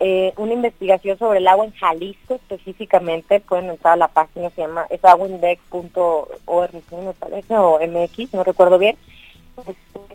eh, 0.00 0.32
una 0.36 0.54
investigación 0.54 1.16
sobre 1.16 1.38
el 1.38 1.46
agua 1.46 1.66
en 1.66 1.74
Jalisco 1.74 2.34
específicamente, 2.34 3.38
pueden 3.38 3.70
entrar 3.70 3.92
a 3.92 3.98
la 3.98 4.08
página, 4.08 4.50
se 4.50 4.62
llama 4.62 4.88
es 4.90 5.00
me 5.00 5.54
parece, 7.20 7.56
o 7.56 7.78
MX, 7.78 8.34
no 8.34 8.42
recuerdo 8.42 8.78
bien, 8.78 8.96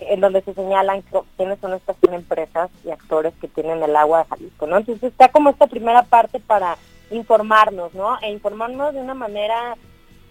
en 0.02 0.20
donde 0.20 0.42
se 0.42 0.54
señalan 0.54 1.06
quiénes 1.38 1.58
son 1.60 1.74
estas 1.74 1.96
empresas 2.12 2.70
y 2.84 2.92
actores 2.92 3.34
que 3.40 3.48
tienen 3.48 3.82
el 3.82 3.96
agua 3.96 4.24
de 4.24 4.26
Jalisco, 4.26 4.68
¿no? 4.68 4.76
Entonces 4.76 5.10
está 5.10 5.30
como 5.30 5.52
esta 5.52 5.68
primera 5.68 6.04
parte 6.04 6.42
para 6.42 6.78
informarnos, 7.14 7.94
¿no? 7.94 8.18
E 8.22 8.32
informarnos 8.32 8.94
de 8.94 9.02
una 9.02 9.14
manera 9.14 9.76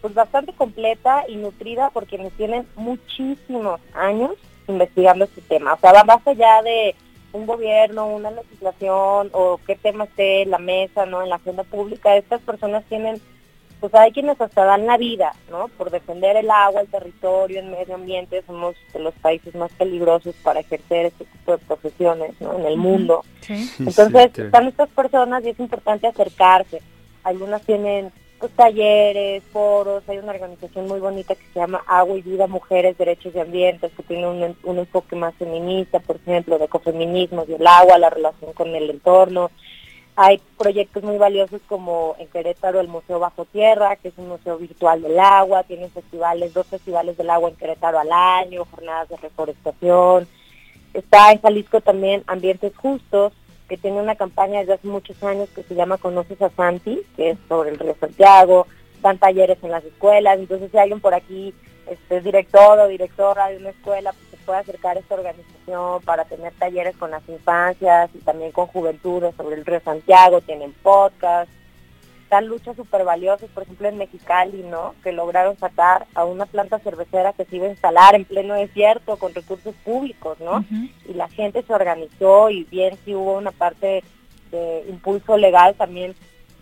pues 0.01 0.15
bastante 0.15 0.53
completa 0.53 1.25
y 1.29 1.37
nutrida 1.37 1.91
porque 1.91 2.19
nos 2.19 2.33
tienen 2.33 2.67
muchísimos 2.75 3.81
años 3.95 4.33
investigando 4.67 5.25
este 5.25 5.41
tema. 5.43 5.75
O 5.75 5.79
sea, 5.79 5.93
va 5.93 6.05
más 6.05 6.27
allá 6.27 6.61
de 6.63 6.95
un 7.33 7.47
gobierno, 7.47 8.09
una 8.09 8.31
legislación 8.31 9.31
o 9.33 9.59
qué 9.67 9.77
tema 9.77 10.05
esté 10.05 10.43
en 10.43 10.51
la 10.51 10.59
mesa, 10.59 11.07
¿no? 11.07 11.23
En 11.23 11.29
la 11.29 11.37
agenda 11.37 11.65
pública, 11.65 12.17
estas 12.17 12.41
personas 12.43 12.85
tienen, 12.89 13.21
pues 13.83 13.93
hay 13.97 14.13
quienes 14.13 14.41
hasta 14.41 14.65
dan 14.65 14.87
la 14.87 14.97
vida, 14.97 15.35
¿no? 15.51 15.67
Por 15.67 15.91
defender 15.91 16.37
el 16.37 16.49
agua, 16.53 16.83
el 16.83 16.87
territorio, 16.87 17.59
el 17.59 17.67
medio 17.67 17.97
ambiente, 17.97 18.41
somos 18.47 18.77
de 18.93 19.01
los 19.01 19.13
países 19.15 19.57
más 19.57 19.73
peligrosos 19.73 20.37
para 20.45 20.61
ejercer 20.61 21.07
este 21.07 21.25
tipo 21.25 21.51
de 21.51 21.59
profesiones, 21.59 22.41
¿no? 22.41 22.57
En 22.61 22.65
el 22.65 22.77
mundo. 22.77 23.25
Entonces, 23.49 24.39
están 24.39 24.69
estas 24.69 24.89
personas 24.91 25.45
y 25.45 25.49
es 25.49 25.59
importante 25.59 26.07
acercarse. 26.07 26.81
Algunas 27.25 27.63
tienen 27.63 28.13
pues, 28.39 28.53
talleres, 28.53 29.43
foros, 29.53 30.09
hay 30.09 30.19
una 30.19 30.31
organización 30.31 30.87
muy 30.87 31.01
bonita 31.01 31.35
que 31.35 31.45
se 31.53 31.59
llama 31.59 31.83
Agua 31.89 32.17
y 32.17 32.23
Vida 32.23 32.47
Mujeres, 32.47 32.97
Derechos 32.97 33.35
y 33.35 33.41
Ambientes, 33.41 33.91
que 33.97 34.05
tiene 34.05 34.29
un, 34.29 34.79
enfoque 34.79 35.17
más 35.17 35.35
feminista, 35.35 35.99
por 35.99 36.17
ejemplo, 36.17 36.57
de 36.57 36.67
ecofeminismo, 36.67 37.47
del 37.47 37.67
agua, 37.67 37.99
la 37.99 38.11
relación 38.11 38.53
con 38.53 38.69
el 38.77 38.91
entorno. 38.91 39.51
Hay 40.15 40.43
proyectos 40.59 41.03
muy 41.03 41.17
valiosos 41.17 41.63
como 41.67 42.17
en 42.19 42.29
Querétaro 42.29 42.81
el 42.81 42.89
Museo 42.89 43.19
Bajo 43.19 43.47
Tierra, 43.47 43.97
que 43.97 44.09
es 44.09 44.15
un 44.19 44.29
museo 44.29 44.59
virtual 44.59 45.01
del 45.01 45.19
agua, 45.19 45.63
tienen 45.63 45.91
festivales, 45.91 46.53
dos 46.53 46.67
festivales 46.67 47.17
del 47.17 47.31
agua 47.31 47.49
en 47.49 47.57
Querétaro 47.57 47.99
al 47.99 48.13
año, 48.13 48.67
jornadas 48.71 49.09
de 49.09 49.17
reforestación. 49.17 50.29
Está 50.93 51.33
en 51.33 51.41
Jalisco 51.41 51.81
también 51.81 52.25
Ambientes 52.27 52.77
Justos, 52.77 53.33
que 53.69 53.79
tiene 53.79 54.03
una 54.03 54.15
campaña 54.15 54.61
desde 54.61 54.75
hace 54.75 54.87
muchos 54.87 55.23
años 55.23 55.49
que 55.55 55.63
se 55.63 55.75
llama 55.75 55.97
Conoces 55.97 56.43
a 56.43 56.51
Santi, 56.51 57.01
que 57.17 57.31
es 57.31 57.39
sobre 57.49 57.71
el 57.71 57.79
río 57.79 57.97
Santiago, 57.99 58.67
dan 59.01 59.19
talleres 59.19 59.57
en 59.63 59.71
las 59.71 59.83
escuelas, 59.83 60.39
entonces 60.39 60.71
si 60.71 60.77
alguien 60.77 61.01
por 61.01 61.15
aquí 61.15 61.55
este, 61.87 62.17
es 62.17 62.25
director 62.25 62.79
o 62.79 62.89
directora 62.89 63.49
de 63.49 63.59
una 63.59 63.71
escuela, 63.71 64.13
pues 64.13 64.29
se 64.31 64.37
puede 64.39 64.61
acercar 64.61 64.97
a 64.97 65.01
esta 65.01 65.15
organización 65.15 66.03
para 66.03 66.25
tener 66.25 66.53
talleres 66.55 66.97
con 66.97 67.11
las 67.11 67.29
infancias 67.29 68.11
y 68.15 68.19
también 68.19 68.53
con 68.53 68.67
juventudes 68.67 69.35
sobre 69.37 69.57
el 69.57 69.65
río 69.65 69.81
Santiago, 69.81 70.41
tienen 70.41 70.73
podcast, 70.83 71.51
están 72.33 72.49
luchas 72.49 72.77
súper 72.77 73.05
valiosas, 73.05 73.51
por 73.51 73.65
ejemplo 73.65 73.89
en 73.89 73.99
Mexicali, 73.99 74.63
¿no? 74.63 74.95
Que 75.03 75.13
lograron 75.13 75.59
sacar 75.59 76.07
a 76.15 76.25
una 76.25 76.47
planta 76.47 76.79
cervecera 76.79 77.35
que 77.35 77.45
se 77.45 77.57
iba 77.57 77.67
a 77.67 77.71
instalar 77.71 78.15
en 78.15 78.25
pleno 78.25 78.55
desierto 78.55 79.19
con 79.19 79.35
recursos 79.35 79.75
públicos, 79.85 80.41
¿no? 80.41 80.65
Y 81.07 81.13
la 81.13 81.29
gente 81.29 81.63
se 81.63 81.75
organizó 81.75 82.49
y 82.49 82.65
bien 82.65 82.97
si 83.05 83.15
hubo 83.15 83.37
una 83.37 83.51
parte 83.51 84.03
de 84.51 84.85
impulso 84.89 85.37
legal 85.37 85.75
también. 85.75 86.15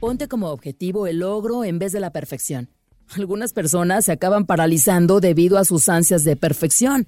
Ponte 0.00 0.28
como 0.28 0.48
objetivo 0.48 1.06
el 1.06 1.18
logro 1.18 1.62
en 1.62 1.78
vez 1.78 1.92
de 1.92 2.00
la 2.00 2.10
perfección. 2.10 2.70
Algunas 3.16 3.52
personas 3.52 4.06
se 4.06 4.12
acaban 4.12 4.46
paralizando 4.46 5.20
debido 5.20 5.58
a 5.58 5.66
sus 5.66 5.90
ansias 5.90 6.24
de 6.24 6.36
perfección. 6.36 7.06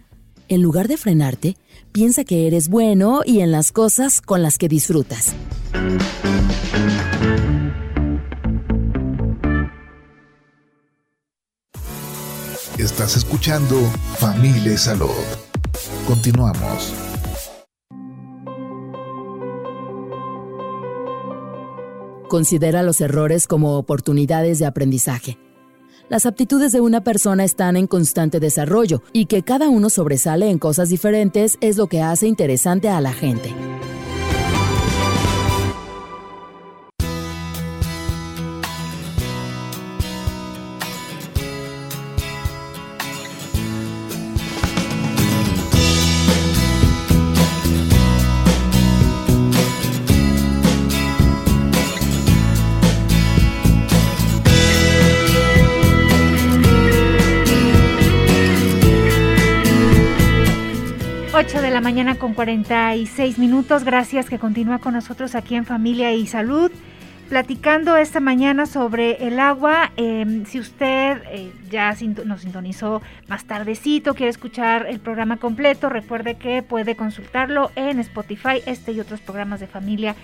En 0.48 0.60
lugar 0.60 0.88
de 0.88 0.98
frenarte, 0.98 1.56
piensa 1.92 2.24
que 2.24 2.46
eres 2.46 2.68
bueno 2.68 3.22
y 3.24 3.40
en 3.40 3.50
las 3.50 3.72
cosas 3.72 4.20
con 4.20 4.42
las 4.42 4.58
que 4.58 4.68
disfrutas. 4.68 5.34
Estás 12.76 13.16
escuchando 13.16 13.80
Familia 14.18 14.76
Salud. 14.76 15.08
Continuamos. 16.06 17.01
Considera 22.32 22.82
los 22.82 23.02
errores 23.02 23.46
como 23.46 23.76
oportunidades 23.76 24.58
de 24.58 24.64
aprendizaje. 24.64 25.36
Las 26.08 26.24
aptitudes 26.24 26.72
de 26.72 26.80
una 26.80 27.04
persona 27.04 27.44
están 27.44 27.76
en 27.76 27.86
constante 27.86 28.40
desarrollo 28.40 29.02
y 29.12 29.26
que 29.26 29.42
cada 29.42 29.68
uno 29.68 29.90
sobresale 29.90 30.48
en 30.48 30.58
cosas 30.58 30.88
diferentes 30.88 31.58
es 31.60 31.76
lo 31.76 31.88
que 31.88 32.00
hace 32.00 32.26
interesante 32.26 32.88
a 32.88 33.02
la 33.02 33.12
gente. 33.12 33.54
8 61.44 61.60
de 61.60 61.70
la 61.70 61.80
mañana 61.80 62.14
con 62.14 62.34
46 62.34 63.36
minutos. 63.36 63.82
Gracias 63.82 64.30
que 64.30 64.38
continúa 64.38 64.78
con 64.78 64.94
nosotros 64.94 65.34
aquí 65.34 65.56
en 65.56 65.64
Familia 65.64 66.12
y 66.12 66.28
Salud. 66.28 66.70
Platicando 67.28 67.96
esta 67.96 68.20
mañana 68.20 68.64
sobre 68.64 69.26
el 69.26 69.40
agua, 69.40 69.90
em, 69.96 70.44
si 70.44 70.60
usted 70.60 71.20
eh, 71.32 71.52
ya 71.68 71.96
nos 72.24 72.42
sintonizó 72.42 73.02
más 73.26 73.44
tardecito, 73.44 74.14
quiere 74.14 74.30
escuchar 74.30 74.86
el 74.88 75.00
programa 75.00 75.38
completo, 75.38 75.88
recuerde 75.88 76.36
que 76.36 76.62
puede 76.62 76.94
consultarlo 76.94 77.72
en 77.74 77.98
Spotify, 77.98 78.62
este 78.64 78.92
y 78.92 79.00
otros 79.00 79.20
programas 79.20 79.58
de 79.58 79.66
familia 79.66 80.14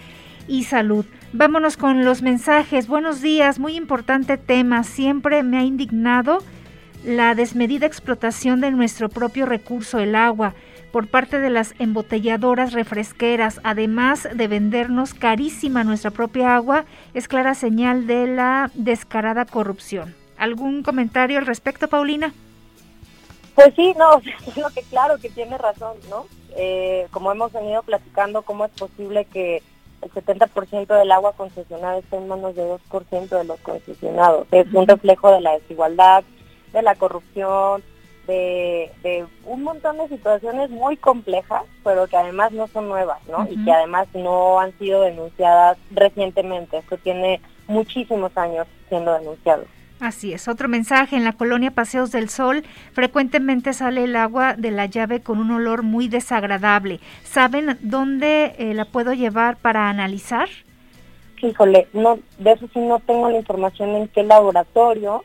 y 0.47 0.65
salud. 0.65 1.05
Vámonos 1.33 1.77
con 1.77 2.05
los 2.05 2.23
mensajes. 2.23 2.87
Buenos 2.87 3.21
días, 3.21 3.59
muy 3.59 3.75
importante 3.75 4.37
tema. 4.37 4.85
Siempre 4.85 5.43
me 5.43 5.59
ha 5.59 5.65
indignado 5.65 6.45
la 7.05 7.35
desmedida 7.35 7.87
explotación 7.87 8.61
de 8.61 8.71
nuestro 8.71 9.09
propio 9.09 9.47
recurso, 9.47 9.99
el 9.99 10.15
agua 10.15 10.55
por 10.93 11.09
parte 11.09 11.39
de 11.39 11.51
las 11.51 11.75
embotelladoras 11.79 12.73
refresqueras, 12.73 13.61
además 13.65 14.29
de 14.35 14.49
vendernos 14.49 15.15
carísima 15.15 15.85
nuestra 15.85 16.11
propia 16.11 16.57
agua, 16.57 16.85
es 17.15 17.29
clara 17.29 17.55
señal 17.55 18.07
de 18.07 18.27
la 18.27 18.71
descarada 18.75 19.45
corrupción. 19.45 20.15
¿Algún 20.39 20.83
comentario 20.83 21.39
al 21.39 21.47
respecto, 21.47 21.89
Paulina? 21.89 22.33
Pues 23.55 23.75
sí, 23.75 23.93
no, 23.99 24.21
creo 24.55 24.71
que 24.71 24.83
claro 24.83 25.19
que 25.19 25.31
tiene 25.31 25.59
razón, 25.59 25.97
¿no? 26.09 26.27
Eh, 26.57 27.07
como 27.11 27.33
hemos 27.33 27.53
venido 27.53 27.83
platicando, 27.83 28.43
¿cómo 28.43 28.65
es 28.65 28.71
posible 28.73 29.25
que 29.27 29.63
el 30.01 30.11
70% 30.13 30.87
del 30.87 31.11
agua 31.11 31.33
concesionada 31.33 31.99
esté 31.99 32.17
en 32.17 32.29
manos 32.29 32.55
de 32.55 32.63
2% 32.63 33.29
de 33.29 33.45
los 33.45 33.61
concesionados? 33.61 34.47
Es 34.53 34.73
un 34.73 34.87
reflejo 34.87 35.31
de 35.33 35.41
la 35.41 35.59
desigualdad, 35.59 36.23
de 36.73 36.83
la 36.83 36.95
corrupción, 36.95 37.83
de, 38.29 39.27
un 39.45 39.63
montón 39.63 39.99
de 39.99 40.09
situaciones 40.09 40.71
muy 40.71 40.97
complejas, 40.97 41.63
pero 41.83 42.07
que 42.07 42.17
además 42.17 42.53
no 42.53 42.69
son 42.69 42.89
nuevas, 42.89 43.19
¿no? 43.29 43.49
Y 43.51 43.65
que 43.65 43.73
además 43.73 44.07
no 44.15 44.61
han 44.61 44.77
sido 44.79 45.03
denunciadas 45.03 45.79
recientemente. 45.91 46.79
Esto 46.79 46.99
tiene 46.99 47.41
muchísimos 47.67 48.37
años 48.37 48.67
siendo 48.89 49.19
denunciado. 49.19 49.65
Así 50.01 50.33
es. 50.33 50.47
Otro 50.47 50.69
mensaje, 50.69 51.17
en 51.17 51.25
la 51.25 51.33
colonia 51.33 51.73
Paseos 51.73 52.13
del 52.13 52.29
Sol 52.29 52.63
frecuentemente 52.93 53.73
sale 53.73 54.05
el 54.05 54.15
agua 54.15 54.55
de 54.55 54.71
la 54.71 54.87
llave 54.87 55.21
con 55.21 55.39
un 55.39 55.51
olor 55.51 55.83
muy 55.83 56.07
desagradable. 56.07 57.01
¿Saben 57.25 57.79
dónde 57.81 58.55
eh, 58.59 58.75
la 58.75 58.85
puedo 58.85 59.13
llevar 59.13 59.57
para 59.57 59.89
analizar? 59.89 60.49
Híjole, 61.43 61.89
no, 61.93 62.19
de 62.39 62.53
eso 62.53 62.67
sí 62.73 62.79
no 62.81 62.99
tengo 63.01 63.29
la 63.31 63.39
información 63.39 63.91
en 63.91 64.09
qué 64.09 64.23
laboratorio, 64.23 65.25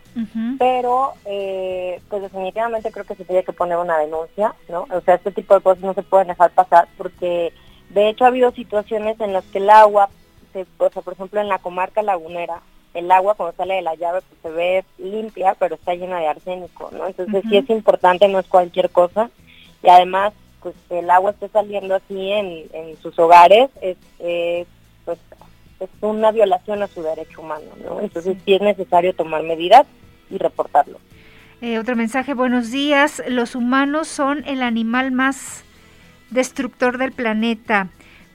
pero 0.60 1.13
eh, 1.26 1.99
pues 2.10 2.21
definitivamente 2.21 2.91
creo 2.91 3.06
que 3.06 3.15
se 3.15 3.26
tiene 3.26 3.43
que 3.43 3.54
poner 3.54 3.78
una 3.78 3.97
denuncia, 3.97 4.54
¿no? 4.69 4.88
O 4.91 5.02
sea, 5.02 5.15
este 5.15 5.32
tipo 5.32 5.56
de 5.56 5.62
cosas 5.62 5.84
no 5.84 5.93
se 5.93 6.04
pueden 6.04 6.28
dejar 6.28 6.52
pasar 6.52 6.88
porque 6.97 7.54
de 7.89 8.10
hecho 8.10 8.26
ha 8.26 8.28
habido 8.28 8.52
situaciones 8.52 9.19
en 9.19 9.34
las 9.34 9.45
que 9.45 9.60
el 9.60 9.69
agua, 9.69 10.10
se, 10.52 10.65
o 10.78 10.89
sea, 10.89 11.02
por 11.02 11.13
ejemplo 11.13 11.41
en 11.41 11.49
la 11.49 11.60
comarca 11.60 12.02
lagunera, 12.02 12.62
el 12.93 13.12
agua 13.12 13.36
cuando 13.36 13.56
sale 13.56 13.76
de 13.76 13.82
la 13.82 13.95
llave 13.95 14.21
pues 14.21 14.41
se 14.41 14.49
ve 14.49 14.86
limpia, 14.97 15.56
pero 15.60 15.76
está 15.76 15.95
llena 15.95 16.19
de 16.19 16.28
arsénico, 16.28 16.89
¿no? 16.91 17.08
Entonces 17.08 17.43
sí 17.49 17.58
es 17.58 17.69
importante, 17.69 18.28
no 18.28 18.39
es 18.39 18.47
cualquier 18.47 18.89
cosa, 18.89 19.30
y 19.82 19.89
además 19.89 20.34
pues 20.62 20.76
el 20.89 21.10
agua 21.10 21.32
esté 21.32 21.49
saliendo 21.49 21.95
así 21.95 22.32
en, 22.32 22.65
en 22.71 22.97
sus 23.02 23.17
hogares 23.19 23.69
es, 23.82 23.97
es 24.19 24.65
pues 25.06 25.19
es 25.83 25.89
una 26.01 26.31
violación 26.31 26.81
a 26.83 26.87
su 26.87 27.01
derecho 27.01 27.41
humano, 27.41 27.65
¿no? 27.83 27.99
Entonces 28.01 28.37
sí 28.45 28.53
es 28.53 28.61
necesario 28.61 29.13
tomar 29.13 29.43
medidas 29.43 29.85
y 30.29 30.37
reportarlo. 30.37 30.99
Eh, 31.61 31.79
otro 31.79 31.95
mensaje, 31.95 32.33
buenos 32.33 32.71
días. 32.71 33.23
Los 33.27 33.55
humanos 33.55 34.07
son 34.07 34.43
el 34.45 34.61
animal 34.61 35.11
más 35.11 35.63
destructor 36.29 36.97
del 36.97 37.11
planeta. 37.11 37.87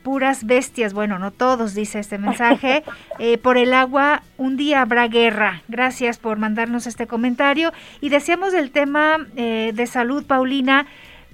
puras 0.03 0.47
bestias, 0.47 0.95
bueno, 0.95 1.19
no 1.19 1.33
todos, 1.33 1.75
dice 1.75 1.99
este 1.99 2.17
mensaje, 2.17 2.83
eh, 3.19 3.37
por 3.37 3.59
el 3.59 3.75
agua 3.75 4.23
un 4.39 4.57
día 4.57 4.81
habrá 4.81 5.07
guerra. 5.09 5.63
Gracias 5.69 6.17
por 6.17 6.39
mandarnos 6.39 6.87
este 6.87 7.07
comentario. 7.07 7.73
Y 8.01 8.09
decíamos 8.09 8.53
del 8.53 8.71
tema 8.71 9.27
eh, 9.37 9.73
de 9.75 9.87
salud, 9.87 10.25
Paulina, 10.25 10.87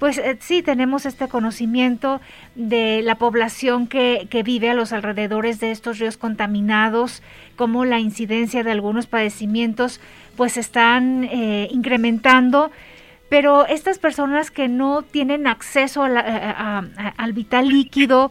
pues 0.05 0.19
eh, 0.19 0.37
sí 0.39 0.61
tenemos 0.61 1.07
este 1.07 1.29
conocimiento 1.29 2.21
de 2.55 3.01
la 3.01 3.15
población 3.17 3.87
que, 3.87 4.27
que, 4.29 4.43
vive 4.43 4.69
a 4.69 4.75
los 4.75 4.93
alrededores 4.93 5.61
de 5.61 5.71
estos 5.71 5.99
ríos 5.99 6.19
contaminados, 6.19 7.23
como 7.57 7.87
la 7.87 8.01
incidencia 8.01 8.63
de 8.63 8.71
algunos 8.71 9.07
padecimientos 9.07 10.03
pues 10.37 10.59
están 10.59 11.27
incrementando 11.71 12.71
pero 13.31 13.67
estas 13.67 13.99
personas 13.99 14.51
que 14.51 14.69
no 14.69 15.01
tienen 15.03 15.47
acceso 15.47 16.05
al 16.05 17.33
vital 17.33 17.69
líquido, 17.69 18.31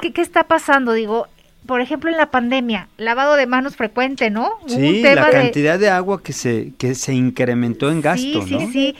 ¿qué, 0.00 0.20
está 0.20 0.44
pasando? 0.44 0.94
Digo, 0.94 1.28
por 1.66 1.80
ejemplo, 1.80 2.10
en 2.10 2.16
la 2.16 2.30
pandemia, 2.30 2.88
lavado 2.96 3.36
de 3.36 3.46
manos 3.46 3.76
frecuente, 3.76 4.30
¿no? 4.30 4.54
Sí, 4.66 5.02
la 5.02 5.30
cantidad 5.30 5.78
de... 5.78 5.90
agua 5.90 6.22
que 6.22 6.32
se, 6.32 6.72
que 6.76 6.94
se 6.94 7.14
incrementó 7.14 7.90
en 7.90 8.00
gasto, 8.00 8.42
sí, 8.42 8.58
Sí, 8.58 8.68
sí, 8.72 8.96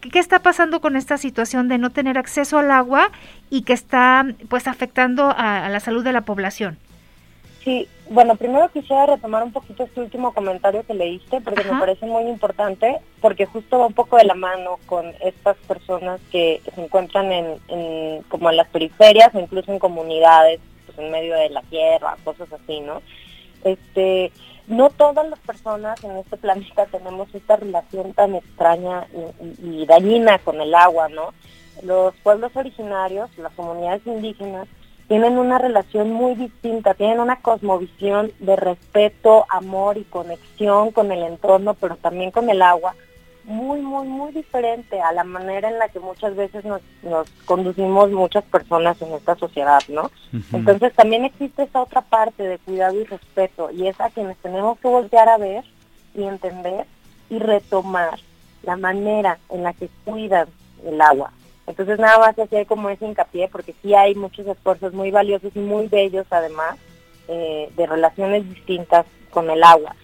¿Qué 0.00 0.18
está 0.18 0.40
pasando 0.40 0.80
con 0.80 0.96
esta 0.96 1.18
situación 1.18 1.68
de 1.68 1.78
no 1.78 1.90
tener 1.90 2.18
acceso 2.18 2.58
al 2.58 2.70
agua 2.70 3.10
y 3.50 3.62
que 3.62 3.72
está 3.72 4.26
pues 4.48 4.66
afectando 4.68 5.32
a 5.36 5.68
la 5.68 5.80
salud 5.80 6.04
de 6.04 6.12
la 6.12 6.22
población? 6.22 6.78
Sí, 7.64 7.88
bueno, 8.10 8.34
primero 8.34 8.68
quisiera 8.70 9.06
retomar 9.06 9.44
un 9.44 9.52
poquito 9.52 9.84
este 9.84 10.00
último 10.00 10.34
comentario 10.34 10.84
que 10.84 10.94
leíste, 10.94 11.40
porque 11.40 11.62
me 11.62 11.78
parece 11.78 12.06
muy 12.06 12.24
importante, 12.24 12.98
porque 13.20 13.46
justo 13.46 13.78
va 13.78 13.86
un 13.86 13.92
poco 13.92 14.16
de 14.16 14.24
la 14.24 14.34
mano 14.34 14.78
con 14.86 15.12
estas 15.20 15.56
personas 15.68 16.20
que, 16.32 16.60
se 16.74 16.82
encuentran 16.82 17.30
en, 17.30 18.22
como 18.28 18.50
en 18.50 18.56
las 18.56 18.66
periferias, 18.68 19.32
o 19.34 19.38
incluso 19.38 19.72
en 19.72 19.78
comunidades, 19.78 20.60
pues 20.86 20.98
en 20.98 21.12
medio 21.12 21.36
de 21.36 21.50
la 21.50 21.62
tierra, 21.62 22.16
cosas 22.24 22.52
así, 22.52 22.80
¿no? 22.80 23.00
Este, 23.62 24.32
no 24.66 24.90
todas 24.90 25.28
las 25.28 25.38
personas 25.40 26.02
en 26.04 26.16
este 26.16 26.36
planeta 26.36 26.86
tenemos 26.86 27.34
esta 27.34 27.56
relación 27.56 28.12
tan 28.14 28.34
extraña 28.34 29.06
y 29.62 29.86
dañina 29.86 30.38
con 30.38 30.60
el 30.60 30.74
agua, 30.74 31.08
¿no? 31.08 31.34
Los 31.82 32.14
pueblos 32.22 32.52
originarios, 32.54 33.30
las 33.38 33.52
comunidades 33.54 34.06
indígenas, 34.06 34.68
tienen 35.08 35.36
una 35.36 35.58
relación 35.58 36.12
muy 36.12 36.34
distinta, 36.34 36.94
tienen 36.94 37.20
una 37.20 37.40
cosmovisión 37.40 38.32
de 38.38 38.56
respeto, 38.56 39.44
amor 39.48 39.98
y 39.98 40.04
conexión 40.04 40.90
con 40.90 41.12
el 41.12 41.22
entorno, 41.22 41.74
pero 41.74 41.96
también 41.96 42.30
con 42.30 42.48
el 42.48 42.62
agua, 42.62 42.94
muy, 43.44 43.80
muy, 43.80 44.06
muy 44.06 44.32
diferente 44.32 45.00
a 45.00 45.12
la 45.12 45.24
manera 45.24 45.68
en 45.68 45.78
la 45.78 45.88
que 45.88 46.00
muchas 46.00 46.36
veces 46.36 46.64
nos, 46.64 46.80
conducimos 47.44 48.10
muchas 48.10 48.44
personas 48.44 49.00
en 49.02 49.12
esta 49.12 49.34
sociedad, 49.36 49.80
¿no? 49.88 50.10
Entonces 50.52 50.92
también 50.94 51.24
existe 51.24 51.64
esa 51.64 51.82
otra 51.82 52.00
parte 52.02 52.42
de 52.42 52.58
cuidado 52.58 53.00
y 53.00 53.04
respeto, 53.04 53.70
y 53.70 53.88
es 53.88 54.00
a 54.00 54.10
quienes 54.10 54.36
tenemos 54.38 54.78
que 54.78 54.88
voltear 54.88 55.28
a 55.28 55.38
ver 55.38 55.64
y 56.14 56.22
entender 56.22 56.86
y 57.30 57.38
retomar 57.38 58.18
la 58.62 58.76
manera 58.76 59.38
en 59.50 59.62
la 59.64 59.72
que 59.72 59.88
cuidan 60.04 60.48
el 60.84 61.00
agua, 61.00 61.32
entonces 61.66 61.98
nada 61.98 62.18
más 62.18 62.38
hacía 62.38 62.64
como 62.64 62.90
ese 62.90 63.06
hincapié 63.06 63.48
porque 63.48 63.74
sí 63.82 63.94
hay 63.94 64.14
muchos 64.14 64.46
esfuerzos 64.46 64.92
muy 64.92 65.10
valiosos 65.10 65.52
y 65.54 65.60
muy 65.60 65.86
bellos 65.88 66.26
además 66.30 66.76
eh, 67.28 67.70
de 67.76 67.86
relaciones 67.86 68.48
distintas 68.48 69.06
con 69.30 69.48
el 69.50 69.62
agua. 69.62 69.94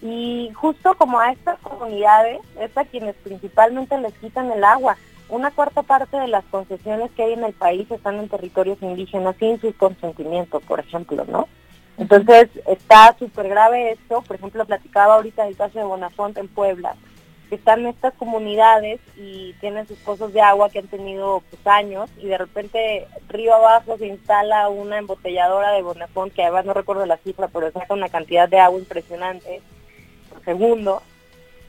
Y 0.00 0.50
justo 0.54 0.94
como 0.94 1.18
a 1.18 1.32
estas 1.32 1.58
comunidades, 1.60 2.40
es 2.60 2.76
a 2.76 2.84
quienes 2.84 3.16
principalmente 3.16 3.98
les 3.98 4.14
quitan 4.14 4.50
el 4.52 4.62
agua. 4.62 4.96
Una 5.28 5.50
cuarta 5.50 5.82
parte 5.82 6.16
de 6.16 6.28
las 6.28 6.44
concesiones 6.46 7.10
que 7.12 7.24
hay 7.24 7.32
en 7.32 7.44
el 7.44 7.52
país 7.52 7.90
están 7.90 8.16
en 8.18 8.28
territorios 8.28 8.78
indígenas 8.80 9.36
sin 9.38 9.60
su 9.60 9.76
consentimiento, 9.76 10.60
por 10.60 10.80
ejemplo, 10.80 11.24
¿no? 11.28 11.48
Entonces 11.98 12.48
está 12.66 13.14
súper 13.18 13.48
grave 13.48 13.92
esto. 13.92 14.22
Por 14.22 14.36
ejemplo, 14.36 14.64
platicaba 14.64 15.14
ahorita 15.14 15.44
del 15.44 15.56
caso 15.56 15.78
de 15.78 15.84
Bonafonte 15.84 16.40
en 16.40 16.48
Puebla, 16.48 16.94
que 17.48 17.56
están 17.56 17.84
estas 17.86 18.14
comunidades 18.14 19.00
y 19.16 19.52
tienen 19.54 19.88
sus 19.88 19.98
pozos 19.98 20.32
de 20.32 20.40
agua 20.40 20.70
que 20.70 20.78
han 20.78 20.86
tenido 20.86 21.42
pues, 21.50 21.66
años 21.66 22.08
y 22.18 22.26
de 22.26 22.38
repente 22.38 23.08
río 23.28 23.54
abajo 23.54 23.98
se 23.98 24.06
instala 24.06 24.68
una 24.68 24.98
embotelladora 24.98 25.72
de 25.72 25.82
Bonafont 25.82 26.32
que 26.32 26.42
además 26.42 26.66
no 26.66 26.74
recuerdo 26.74 27.04
la 27.04 27.16
cifra, 27.16 27.48
pero 27.48 27.72
saca 27.72 27.94
una 27.94 28.08
cantidad 28.08 28.48
de 28.48 28.60
agua 28.60 28.78
impresionante 28.78 29.60
segundo 30.48 31.02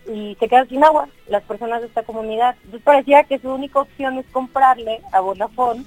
y 0.07 0.37
se 0.39 0.47
quedan 0.47 0.69
sin 0.69 0.81
agua 0.83 1.09
las 1.27 1.43
personas 1.43 1.81
de 1.81 1.87
esta 1.87 2.03
comunidad. 2.03 2.55
Entonces 2.63 2.81
parecía 2.81 3.23
que 3.25 3.39
su 3.39 3.49
única 3.49 3.81
opción 3.81 4.17
es 4.17 4.25
comprarle 4.31 5.01
a 5.11 5.19
Bonafont 5.19 5.85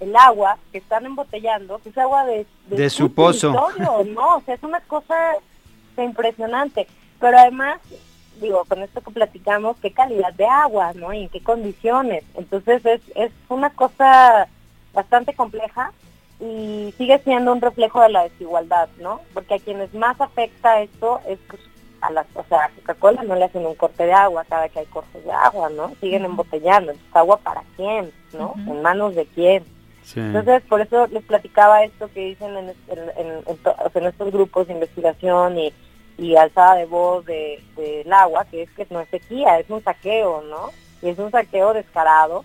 el 0.00 0.14
agua 0.16 0.58
que 0.72 0.78
están 0.78 1.06
embotellando, 1.06 1.78
que 1.78 1.90
es 1.90 1.98
agua 1.98 2.26
de, 2.26 2.44
de, 2.66 2.90
su, 2.90 3.12
pozo. 3.14 3.52
No, 3.52 4.36
o 4.36 4.42
sea, 4.44 4.54
es 4.54 4.62
una 4.62 4.80
cosa 4.80 5.34
impresionante. 5.96 6.88
Pero 7.20 7.38
además 7.38 7.80
digo, 8.40 8.64
con 8.64 8.82
esto 8.82 9.00
que 9.00 9.10
platicamos, 9.12 9.76
qué 9.80 9.92
calidad 9.92 10.34
de 10.34 10.46
agua, 10.46 10.92
¿no? 10.94 11.12
Y 11.12 11.22
en 11.22 11.28
qué 11.28 11.40
condiciones. 11.40 12.24
Entonces 12.34 12.84
es, 12.84 13.00
es 13.14 13.32
una 13.48 13.70
cosa 13.70 14.48
bastante 14.92 15.32
compleja 15.32 15.92
y 16.40 16.92
sigue 16.98 17.18
siendo 17.20 17.52
un 17.52 17.62
reflejo 17.62 18.02
de 18.02 18.10
la 18.10 18.24
desigualdad, 18.24 18.88
¿no? 18.98 19.20
Porque 19.32 19.54
a 19.54 19.58
quienes 19.58 19.94
más 19.94 20.20
afecta 20.20 20.82
esto 20.82 21.20
es 21.26 21.38
pues, 21.48 21.62
a 22.06 22.10
las, 22.10 22.26
o 22.34 22.44
sea, 22.48 22.64
a 22.64 22.70
Coca-Cola 22.70 23.22
no 23.22 23.34
le 23.34 23.44
hacen 23.44 23.66
un 23.66 23.74
corte 23.74 24.04
de 24.04 24.12
agua 24.12 24.44
cada 24.48 24.68
que 24.68 24.80
hay 24.80 24.86
cortes 24.86 25.24
de 25.24 25.32
agua, 25.32 25.68
¿no? 25.70 25.92
Siguen 26.00 26.24
embotellando. 26.24 26.92
Entonces, 26.92 27.16
¿agua 27.16 27.38
para 27.38 27.62
quién? 27.76 28.12
¿No? 28.32 28.54
¿En 28.56 28.82
manos 28.82 29.14
de 29.14 29.26
quién? 29.26 29.64
Entonces, 30.14 30.62
por 30.68 30.80
eso 30.80 31.08
les 31.08 31.24
platicaba 31.24 31.82
esto 31.82 32.08
que 32.14 32.26
dicen 32.26 32.56
en, 32.56 32.68
en, 32.88 33.42
en 33.94 34.06
estos 34.06 34.30
grupos 34.30 34.68
de 34.68 34.74
investigación 34.74 35.58
y 35.58 35.72
y 36.18 36.36
alzada 36.36 36.76
de 36.76 36.86
voz 36.86 37.24
del 37.26 37.62
de, 37.76 38.06
agua, 38.10 38.44
que 38.46 38.62
es 38.62 38.70
que 38.70 38.86
no 38.90 39.00
es 39.00 39.08
sequía, 39.10 39.58
es 39.58 39.68
un 39.68 39.82
saqueo, 39.82 40.42
¿no? 40.42 40.70
Y 41.02 41.08
es 41.10 41.18
un 41.18 41.30
saqueo 41.30 41.74
descarado 41.74 42.44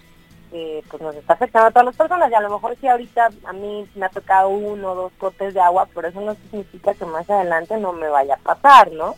que 0.51 0.83
pues 0.89 1.01
nos 1.01 1.15
está 1.15 1.33
afectando 1.33 1.67
a 1.67 1.71
todas 1.71 1.85
las 1.85 1.95
personas 1.95 2.29
y 2.29 2.33
a 2.33 2.41
lo 2.41 2.49
mejor 2.49 2.75
si 2.75 2.87
ahorita 2.87 3.29
a 3.45 3.53
mí 3.53 3.87
me 3.95 4.05
ha 4.05 4.09
tocado 4.09 4.49
uno 4.49 4.91
o 4.91 4.95
dos 4.95 5.13
cortes 5.17 5.53
de 5.53 5.61
agua, 5.61 5.87
pero 5.93 6.09
eso 6.09 6.19
no 6.19 6.35
significa 6.35 6.93
que 6.93 7.05
más 7.05 7.29
adelante 7.29 7.77
no 7.77 7.93
me 7.93 8.09
vaya 8.09 8.35
a 8.35 8.55
pasar, 8.55 8.91
¿no? 8.91 9.15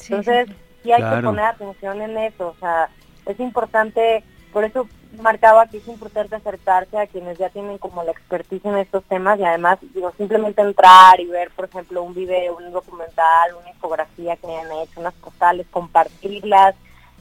Entonces 0.00 0.48
sí 0.82 0.92
hay 0.92 1.02
que 1.02 1.22
poner 1.22 1.44
atención 1.44 2.00
en 2.02 2.16
eso, 2.18 2.48
o 2.48 2.56
sea, 2.60 2.88
es 3.26 3.38
importante, 3.40 4.24
por 4.52 4.64
eso 4.64 4.88
marcaba 5.20 5.66
que 5.66 5.78
es 5.78 5.88
importante 5.88 6.36
acercarse 6.36 6.98
a 6.98 7.06
quienes 7.06 7.38
ya 7.38 7.48
tienen 7.48 7.78
como 7.78 8.02
la 8.02 8.12
expertise 8.12 8.64
en 8.64 8.78
estos 8.78 9.04
temas 9.04 9.38
y 9.38 9.44
además 9.44 9.78
digo 9.94 10.12
simplemente 10.16 10.60
entrar 10.62 11.18
y 11.18 11.26
ver 11.26 11.50
por 11.50 11.64
ejemplo 11.64 12.02
un 12.02 12.14
video, 12.14 12.56
un 12.56 12.70
documental, 12.72 13.54
una 13.58 13.70
infografía 13.70 14.36
que 14.36 14.46
hayan 14.46 14.70
hecho, 14.82 15.00
unas 15.00 15.14
postales, 15.14 15.66
compartirlas, 15.70 16.74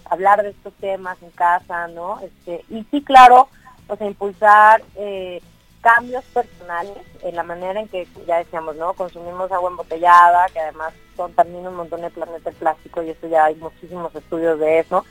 hablar 0.06 0.44
de 0.44 0.50
estos 0.50 0.74
temas 0.76 1.22
en 1.22 1.32
casa, 1.32 1.88
¿no? 1.88 2.20
Este, 2.20 2.64
y 2.70 2.84
sí 2.92 3.02
claro, 3.02 3.48
pues 3.88 4.02
impulsar 4.02 4.84
eh, 4.96 5.42
cambios 5.82 6.24
personales 6.26 6.98
en 7.22 7.36
la 7.36 7.44
manera 7.44 7.80
en 7.80 7.88
que 7.88 8.08
ya 8.28 8.38
decíamos, 8.38 8.76
¿no? 8.76 8.94
Consumimos 8.94 9.52
agua 9.52 9.70
embotellada, 9.70 10.48
que 10.54 10.60
además 10.60 10.94
son 11.16 11.34
también 11.34 11.68
un 11.68 11.76
montón 11.76 12.02
de 12.02 12.10
planetas 12.10 12.56
plástico 12.56 13.02
y 13.04 13.10
esto 13.10 13.28
ya 13.28 13.46
hay 13.46 13.56
muchísimos 13.56 14.14
estudios 14.16 14.60
de 14.60 14.80
eso 14.80 15.06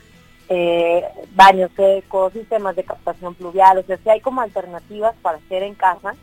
eh, 0.49 1.05
baños 1.35 1.71
secos, 1.75 2.33
sistemas 2.33 2.77
de 2.77 2.85
captación 2.85 3.35
pluvial, 3.35 3.79
o 3.79 3.83
sea, 3.83 3.99
si 3.99 4.09
hay 4.09 4.21
como 4.21 4.41
alternativas 4.41 5.15
para 5.23 5.39
hacer 5.39 5.63
en 5.63 5.75
casa, 5.75 6.15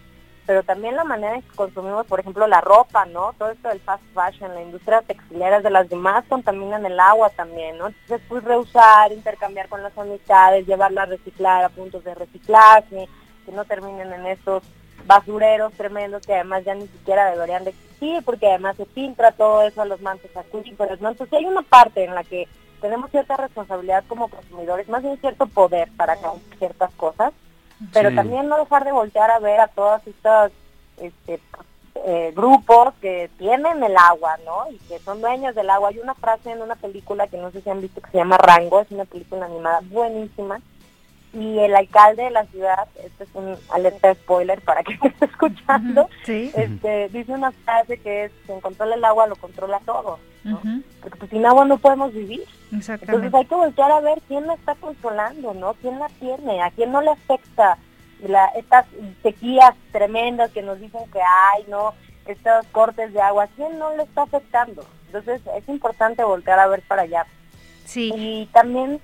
pero 0.45 0.63
también 0.63 0.95
la 0.95 1.03
manera 1.03 1.35
en 1.35 1.41
que 1.41 1.55
consumimos, 1.55 2.05
por 2.05 2.19
ejemplo, 2.19 2.47
la 2.47 2.61
ropa, 2.61 3.05
¿no? 3.05 3.33
Todo 3.37 3.51
esto 3.51 3.69
del 3.69 3.79
fast 3.79 4.03
fashion, 4.13 4.53
la 4.53 4.61
industria 4.61 5.01
textilera 5.01 5.61
de 5.61 5.69
las 5.69 5.89
demás 5.89 6.25
contaminan 6.27 6.85
el 6.85 6.99
agua 6.99 7.29
también, 7.29 7.77
¿no? 7.77 7.87
Entonces, 7.87 8.21
pues 8.27 8.43
reusar, 8.43 9.11
intercambiar 9.11 9.69
con 9.69 9.83
las 9.83 9.97
amistades, 9.97 10.67
llevarla 10.67 11.03
a 11.03 11.07
reciclar 11.07 11.63
a 11.63 11.69
puntos 11.69 12.03
de 12.03 12.15
reciclaje, 12.15 13.07
que 13.43 13.51
no 13.51 13.65
terminen 13.65 14.11
en 14.13 14.25
estos 14.27 14.63
basureros 15.05 15.73
tremendos 15.73 16.25
que 16.25 16.33
además 16.33 16.63
ya 16.63 16.75
ni 16.75 16.87
siquiera 16.87 17.31
deberían 17.31 17.63
de 17.63 17.71
existir, 17.71 18.23
porque 18.23 18.47
además 18.47 18.77
se 18.77 18.85
filtra 18.85 19.31
todo 19.31 19.63
eso 19.63 19.81
a 19.81 19.85
los 19.85 20.01
mantos 20.01 20.35
acuíferos, 20.35 21.01
¿no? 21.01 21.09
Entonces 21.09 21.37
hay 21.37 21.45
una 21.45 21.61
parte 21.61 22.03
en 22.03 22.15
la 22.15 22.23
que 22.23 22.47
tenemos 22.81 23.11
cierta 23.11 23.37
responsabilidad 23.37 24.03
como 24.07 24.27
consumidores, 24.27 24.89
más 24.89 25.03
bien 25.03 25.17
cierto 25.17 25.45
poder 25.47 25.89
para 25.95 26.17
ciertas 26.57 26.91
cosas, 26.95 27.33
pero 27.91 28.13
también 28.13 28.47
no 28.47 28.57
dejar 28.57 28.85
de 28.85 28.91
voltear 28.91 29.31
a 29.31 29.39
ver 29.39 29.59
a 29.59 29.67
todos 29.67 30.01
estos 30.05 30.51
este, 30.97 31.39
eh, 32.05 32.33
grupos 32.35 32.93
que 33.01 33.29
tienen 33.37 33.83
el 33.83 33.95
agua, 33.97 34.37
¿no? 34.45 34.69
Y 34.71 34.77
que 34.79 34.99
son 34.99 35.21
dueños 35.21 35.55
del 35.55 35.69
agua. 35.69 35.89
Hay 35.89 35.99
una 35.99 36.13
frase 36.13 36.51
en 36.51 36.61
una 36.61 36.75
película 36.75 37.27
que 37.27 37.37
no 37.37 37.51
sé 37.51 37.61
si 37.61 37.69
han 37.69 37.81
visto 37.81 38.01
que 38.01 38.11
se 38.11 38.17
llama 38.17 38.37
Rango, 38.37 38.81
es 38.81 38.91
una 38.91 39.05
película 39.05 39.45
animada 39.45 39.81
buenísima, 39.83 40.59
y 41.33 41.59
el 41.59 41.75
alcalde 41.75 42.23
de 42.23 42.31
la 42.31 42.45
ciudad, 42.45 42.87
este 43.03 43.23
es 43.23 43.29
un 43.33 43.57
alerta 43.71 44.13
spoiler 44.13 44.61
para 44.61 44.83
que 44.83 44.93
esté 45.03 45.25
escuchando, 45.25 46.09
este, 46.27 47.09
dice 47.09 47.31
una 47.31 47.51
frase 47.51 47.97
que 47.97 48.25
es, 48.25 48.31
si 48.45 48.53
controla 48.61 48.95
el 48.95 49.03
agua, 49.03 49.27
lo 49.27 49.35
controla 49.35 49.79
todo, 49.85 50.19
Porque 51.01 51.17
pues, 51.17 51.31
sin 51.31 51.45
agua 51.45 51.65
no 51.65 51.77
podemos 51.77 52.13
vivir. 52.13 52.43
Entonces 52.71 53.33
hay 53.33 53.45
que 53.45 53.55
voltear 53.55 53.91
a 53.91 53.99
ver 53.99 54.21
quién 54.27 54.47
la 54.47 54.53
está 54.55 54.75
controlando, 54.75 55.53
¿no? 55.53 55.73
¿Quién 55.75 55.99
la 55.99 56.07
tiene? 56.19 56.61
¿A 56.61 56.71
quién 56.71 56.91
no 56.91 57.01
le 57.01 57.11
afecta 57.11 57.77
la, 58.27 58.47
estas 58.55 58.85
sequías 59.21 59.73
tremendas 59.91 60.51
que 60.51 60.61
nos 60.61 60.79
dicen 60.79 61.01
que 61.11 61.19
hay, 61.19 61.65
¿no? 61.67 61.93
Estos 62.25 62.65
cortes 62.67 63.13
de 63.13 63.21
agua, 63.21 63.47
¿quién 63.55 63.77
no 63.77 63.95
le 63.95 64.03
está 64.03 64.23
afectando? 64.23 64.85
Entonces 65.07 65.41
es 65.55 65.69
importante 65.69 66.23
voltear 66.23 66.59
a 66.59 66.67
ver 66.67 66.81
para 66.87 67.03
allá. 67.03 67.25
Sí. 67.85 68.11
Y 68.15 68.45
también, 68.47 68.99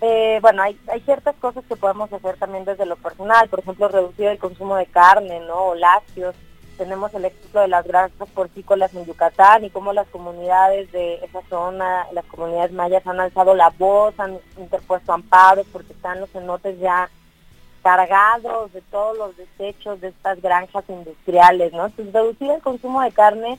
eh, 0.00 0.38
bueno, 0.40 0.62
hay, 0.62 0.78
hay 0.90 1.00
ciertas 1.00 1.36
cosas 1.36 1.64
que 1.66 1.76
podemos 1.76 2.12
hacer 2.12 2.36
también 2.36 2.64
desde 2.64 2.86
lo 2.86 2.96
personal, 2.96 3.48
por 3.48 3.60
ejemplo, 3.60 3.88
reducir 3.88 4.26
el 4.26 4.38
consumo 4.38 4.76
de 4.76 4.86
carne, 4.86 5.40
¿no? 5.40 5.66
O 5.66 5.74
lácteos, 5.74 6.34
tenemos 6.78 7.12
el 7.12 7.26
ejemplo 7.26 7.60
de 7.60 7.68
las 7.68 7.86
granjas 7.86 8.28
porcícolas 8.30 8.94
en 8.94 9.04
Yucatán 9.04 9.64
y 9.64 9.70
cómo 9.70 9.92
las 9.92 10.08
comunidades 10.08 10.90
de 10.92 11.16
esa 11.16 11.42
zona, 11.50 12.06
las 12.12 12.24
comunidades 12.24 12.72
mayas 12.72 13.06
han 13.06 13.20
alzado 13.20 13.54
la 13.54 13.68
voz, 13.68 14.18
han 14.18 14.38
interpuesto 14.56 15.12
amparos 15.12 15.66
porque 15.70 15.92
están 15.92 16.20
los 16.20 16.30
cenotes 16.30 16.78
ya 16.80 17.10
cargados 17.82 18.72
de 18.72 18.80
todos 18.82 19.18
los 19.18 19.36
desechos 19.36 20.00
de 20.00 20.08
estas 20.08 20.40
granjas 20.40 20.84
industriales, 20.88 21.72
¿no? 21.74 21.86
Entonces, 21.86 22.14
reducir 22.14 22.50
el 22.50 22.62
consumo 22.62 23.02
de 23.02 23.12
carne 23.12 23.58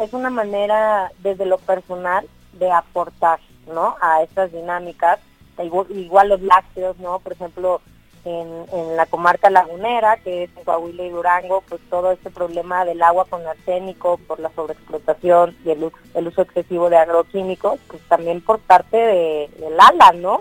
es 0.00 0.12
una 0.12 0.28
manera 0.28 1.10
desde 1.20 1.46
lo 1.46 1.56
personal 1.56 2.28
de 2.52 2.70
aportar, 2.70 3.40
¿no? 3.66 3.96
A 4.02 4.22
estas 4.22 4.52
dinámicas, 4.52 5.20
igual, 5.64 5.86
igual 5.90 6.28
los 6.28 6.40
lácteos, 6.42 6.98
¿no? 6.98 7.18
Por 7.18 7.32
ejemplo, 7.32 7.80
en, 8.24 8.96
la 8.96 9.06
comarca 9.06 9.50
lagunera, 9.50 10.16
que 10.18 10.44
es 10.44 10.50
en 10.56 10.64
Coahuila 10.64 11.04
y 11.04 11.10
Durango, 11.10 11.62
pues 11.68 11.80
todo 11.88 12.12
este 12.12 12.30
problema 12.30 12.84
del 12.84 13.02
agua 13.02 13.24
con 13.26 13.46
arsénico 13.46 14.18
por 14.26 14.40
la 14.40 14.50
sobreexplotación 14.50 15.56
y 15.64 15.70
el, 15.70 15.84
uso 16.26 16.42
excesivo 16.42 16.90
de 16.90 16.96
agroquímicos, 16.96 17.78
pues 17.86 18.02
también 18.08 18.40
por 18.40 18.58
parte 18.60 18.96
de, 18.96 19.50
del 19.58 19.78
ALA, 19.78 20.12
¿no? 20.12 20.40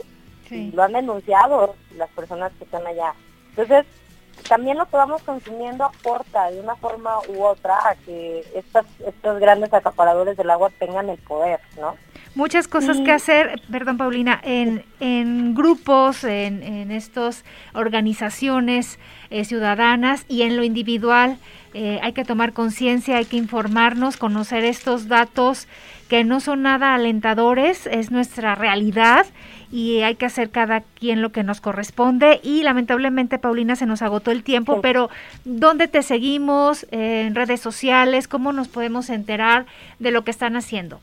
Lo 0.49 0.83
han 0.83 0.93
denunciado 0.93 1.75
las 1.97 2.09
personas 2.11 2.53
que 2.57 2.63
están 2.63 2.87
allá. 2.87 3.13
Entonces, 3.49 3.85
también 4.47 4.77
lo 4.77 4.85
que 4.85 4.95
vamos 4.95 5.21
consumiendo 5.23 5.83
aporta 5.83 6.49
de 6.51 6.61
una 6.61 6.75
forma 6.75 7.19
u 7.27 7.43
otra 7.43 7.75
a 7.85 7.95
que 7.95 8.45
estas, 8.55 8.85
estos 9.05 9.39
grandes 9.39 9.73
acaparadores 9.73 10.37
del 10.37 10.49
agua 10.49 10.71
tengan 10.79 11.09
el 11.09 11.17
poder, 11.17 11.59
¿no? 11.79 11.95
Muchas 12.37 12.67
cosas 12.67 12.99
que 13.01 13.11
hacer, 13.11 13.59
perdón 13.71 13.97
Paulina, 13.97 14.39
en, 14.43 14.83
en 14.99 15.55
grupos, 15.55 16.23
en, 16.23 16.61
en 16.61 16.91
estas 16.91 17.43
organizaciones 17.73 18.99
eh, 19.31 19.43
ciudadanas 19.43 20.23
y 20.29 20.43
en 20.43 20.55
lo 20.55 20.63
individual. 20.63 21.37
Eh, 21.73 21.99
hay 22.03 22.13
que 22.13 22.23
tomar 22.23 22.53
conciencia, 22.53 23.17
hay 23.17 23.25
que 23.25 23.37
informarnos, 23.37 24.17
conocer 24.17 24.63
estos 24.63 25.07
datos 25.07 25.67
que 26.09 26.23
no 26.23 26.39
son 26.39 26.61
nada 26.61 26.93
alentadores, 26.93 27.87
es 27.87 28.11
nuestra 28.11 28.53
realidad 28.53 29.25
y 29.71 30.01
hay 30.01 30.15
que 30.15 30.27
hacer 30.27 30.51
cada 30.51 30.81
quien 30.81 31.21
lo 31.23 31.31
que 31.31 31.43
nos 31.43 31.59
corresponde. 31.59 32.39
Y 32.43 32.61
lamentablemente, 32.61 33.39
Paulina, 33.39 33.75
se 33.75 33.87
nos 33.87 34.03
agotó 34.03 34.29
el 34.29 34.43
tiempo, 34.43 34.79
pero 34.81 35.09
¿dónde 35.43 35.87
te 35.87 36.03
seguimos? 36.03 36.85
en 36.91 37.33
redes 37.33 37.61
sociales, 37.61 38.27
¿cómo 38.27 38.53
nos 38.53 38.67
podemos 38.67 39.09
enterar 39.09 39.65
de 39.97 40.11
lo 40.11 40.23
que 40.23 40.31
están 40.31 40.55
haciendo? 40.55 41.01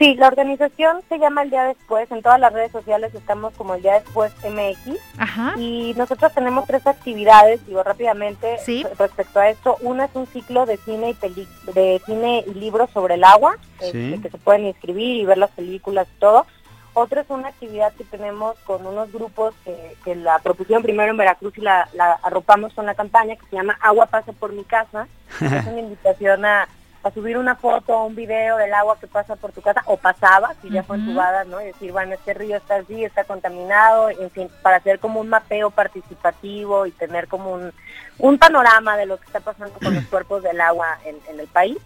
Sí, 0.00 0.14
la 0.14 0.28
organización 0.28 1.02
se 1.10 1.18
llama 1.18 1.42
El 1.42 1.50
Día 1.50 1.64
Después. 1.64 2.10
En 2.10 2.22
todas 2.22 2.40
las 2.40 2.54
redes 2.54 2.72
sociales 2.72 3.14
estamos 3.14 3.52
como 3.52 3.74
El 3.74 3.82
Día 3.82 4.00
Después 4.00 4.32
MX. 4.42 4.98
Ajá. 5.18 5.52
Y 5.58 5.92
nosotros 5.94 6.32
tenemos 6.32 6.66
tres 6.66 6.86
actividades, 6.86 7.66
digo 7.66 7.82
rápidamente, 7.82 8.56
respecto 8.98 9.40
a 9.40 9.50
esto. 9.50 9.76
Una 9.82 10.06
es 10.06 10.10
un 10.14 10.26
ciclo 10.28 10.64
de 10.64 10.78
cine 10.78 11.10
y 11.10 11.72
de 11.74 12.00
cine 12.06 12.44
y 12.46 12.54
libros 12.54 12.88
sobre 12.92 13.16
el 13.16 13.24
agua, 13.24 13.58
este, 13.78 14.18
que 14.22 14.30
se 14.30 14.38
pueden 14.38 14.64
inscribir 14.64 15.16
y 15.16 15.26
ver 15.26 15.36
las 15.36 15.50
películas 15.50 16.08
y 16.16 16.18
todo. 16.18 16.46
Otra 16.94 17.20
es 17.20 17.28
una 17.28 17.48
actividad 17.48 17.92
que 17.92 18.04
tenemos 18.04 18.58
con 18.60 18.86
unos 18.86 19.12
grupos 19.12 19.54
que, 19.66 20.14
la 20.14 20.38
propusieron 20.38 20.82
primero 20.82 21.10
en 21.10 21.18
Veracruz 21.18 21.58
y 21.58 21.60
la, 21.60 21.90
la 21.92 22.12
arropamos 22.22 22.72
con 22.72 22.86
la 22.86 22.94
campaña 22.94 23.36
que 23.36 23.46
se 23.50 23.56
llama 23.56 23.78
Agua 23.82 24.06
pasa 24.06 24.32
por 24.32 24.54
mi 24.54 24.64
casa. 24.64 25.08
es 25.42 25.66
una 25.66 25.80
invitación 25.80 26.46
a 26.46 26.68
a 27.02 27.10
subir 27.10 27.38
una 27.38 27.56
foto 27.56 27.96
o 27.96 28.06
un 28.06 28.14
video 28.14 28.56
del 28.58 28.74
agua 28.74 28.98
que 29.00 29.06
pasa 29.06 29.36
por 29.36 29.52
tu 29.52 29.62
casa, 29.62 29.82
o 29.86 29.96
pasaba, 29.96 30.54
si 30.60 30.70
ya 30.70 30.82
fue 30.82 30.96
entubada, 30.96 31.44
¿no? 31.44 31.60
Y 31.60 31.66
decir, 31.66 31.92
bueno, 31.92 32.14
este 32.14 32.34
río 32.34 32.56
está 32.56 32.76
así, 32.76 33.04
está 33.04 33.24
contaminado, 33.24 34.10
en 34.10 34.30
fin, 34.30 34.50
para 34.62 34.76
hacer 34.76 34.98
como 34.98 35.20
un 35.20 35.28
mapeo 35.28 35.70
participativo 35.70 36.86
y 36.86 36.90
tener 36.90 37.26
como 37.26 37.52
un, 37.52 37.72
un 38.18 38.38
panorama 38.38 38.96
de 38.96 39.06
lo 39.06 39.18
que 39.18 39.26
está 39.26 39.40
pasando 39.40 39.78
con 39.78 39.94
los 39.94 40.04
cuerpos 40.10 40.42
del 40.42 40.60
agua 40.60 40.98
en, 41.04 41.16
el 41.38 41.46
país. 41.46 41.78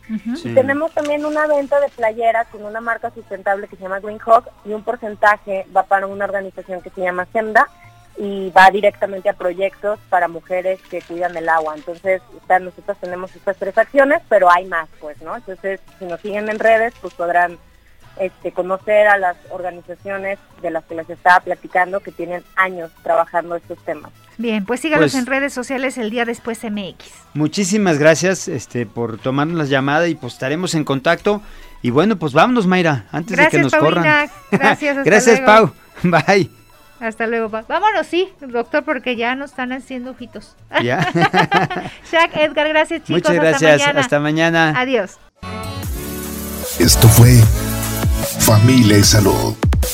Y 0.42 0.54
tenemos 0.54 0.92
también 0.92 1.24
una 1.24 1.46
venta 1.46 1.78
de 1.80 1.88
playeras 1.88 2.48
con 2.48 2.64
una 2.64 2.80
marca 2.80 3.10
sustentable 3.10 3.68
que 3.68 3.76
se 3.76 3.82
llama 3.82 4.00
Green 4.00 4.18
Hawk 4.24 4.48
y 4.64 4.72
un 4.72 4.82
porcentaje 4.82 5.66
va 5.74 5.84
para 5.84 6.06
una 6.06 6.24
organización 6.24 6.80
que 6.80 6.90
se 6.90 7.02
llama 7.02 7.26
Semda, 7.32 7.68
y 8.16 8.50
va 8.50 8.70
directamente 8.70 9.28
a 9.28 9.32
proyectos 9.32 9.98
para 10.08 10.28
mujeres 10.28 10.80
que 10.88 11.02
cuidan 11.02 11.36
el 11.36 11.48
agua. 11.48 11.74
Entonces, 11.76 12.22
nosotros 12.48 12.96
tenemos 13.00 13.34
estas 13.34 13.56
tres 13.56 13.76
acciones, 13.76 14.22
pero 14.28 14.50
hay 14.50 14.66
más, 14.66 14.88
pues, 15.00 15.20
¿no? 15.22 15.34
Entonces, 15.34 15.80
si 15.98 16.04
nos 16.04 16.20
siguen 16.20 16.48
en 16.48 16.58
redes, 16.58 16.94
pues 17.00 17.12
podrán 17.14 17.58
este, 18.18 18.52
conocer 18.52 19.08
a 19.08 19.18
las 19.18 19.36
organizaciones 19.50 20.38
de 20.62 20.70
las 20.70 20.84
que 20.84 20.94
les 20.94 21.10
estaba 21.10 21.40
platicando 21.40 22.00
que 22.00 22.12
tienen 22.12 22.44
años 22.54 22.90
trabajando 23.02 23.56
estos 23.56 23.78
temas. 23.84 24.12
Bien, 24.38 24.64
pues 24.64 24.80
síganos 24.80 25.12
pues 25.12 25.14
en 25.14 25.26
redes 25.26 25.52
sociales 25.52 25.98
el 25.98 26.10
día 26.10 26.24
después 26.24 26.62
MX. 26.64 27.06
Muchísimas 27.34 27.98
gracias 27.98 28.48
este, 28.48 28.86
por 28.86 29.18
tomarnos 29.18 29.56
la 29.56 29.64
llamada 29.64 30.08
y 30.08 30.14
pues 30.14 30.34
estaremos 30.34 30.74
en 30.74 30.84
contacto. 30.84 31.42
Y 31.82 31.90
bueno, 31.90 32.16
pues 32.16 32.32
vámonos, 32.32 32.66
Mayra, 32.66 33.06
antes 33.12 33.36
de 33.36 33.48
que 33.48 33.58
nos 33.58 33.74
corran. 33.74 34.30
Gracias, 34.50 34.98
Gracias, 35.04 35.40
Pau. 35.40 35.72
Bye. 36.02 36.63
Hasta 37.04 37.26
luego. 37.26 37.50
Vámonos, 37.50 38.06
sí, 38.06 38.30
doctor, 38.40 38.82
porque 38.82 39.14
ya 39.14 39.34
nos 39.34 39.50
están 39.50 39.72
haciendo 39.72 40.12
ojitos. 40.12 40.56
Ya. 40.82 41.00
Shaq, 42.10 42.36
Edgar, 42.36 42.68
gracias, 42.68 43.02
chicos. 43.02 43.22
Muchas 43.22 43.34
gracias. 43.34 43.82
Hasta 43.94 44.18
mañana. 44.20 44.72
Adiós. 44.74 45.18
Esto 46.78 47.06
fue 47.08 47.42
Familia 48.40 48.96
y 48.96 49.04
Salud. 49.04 49.54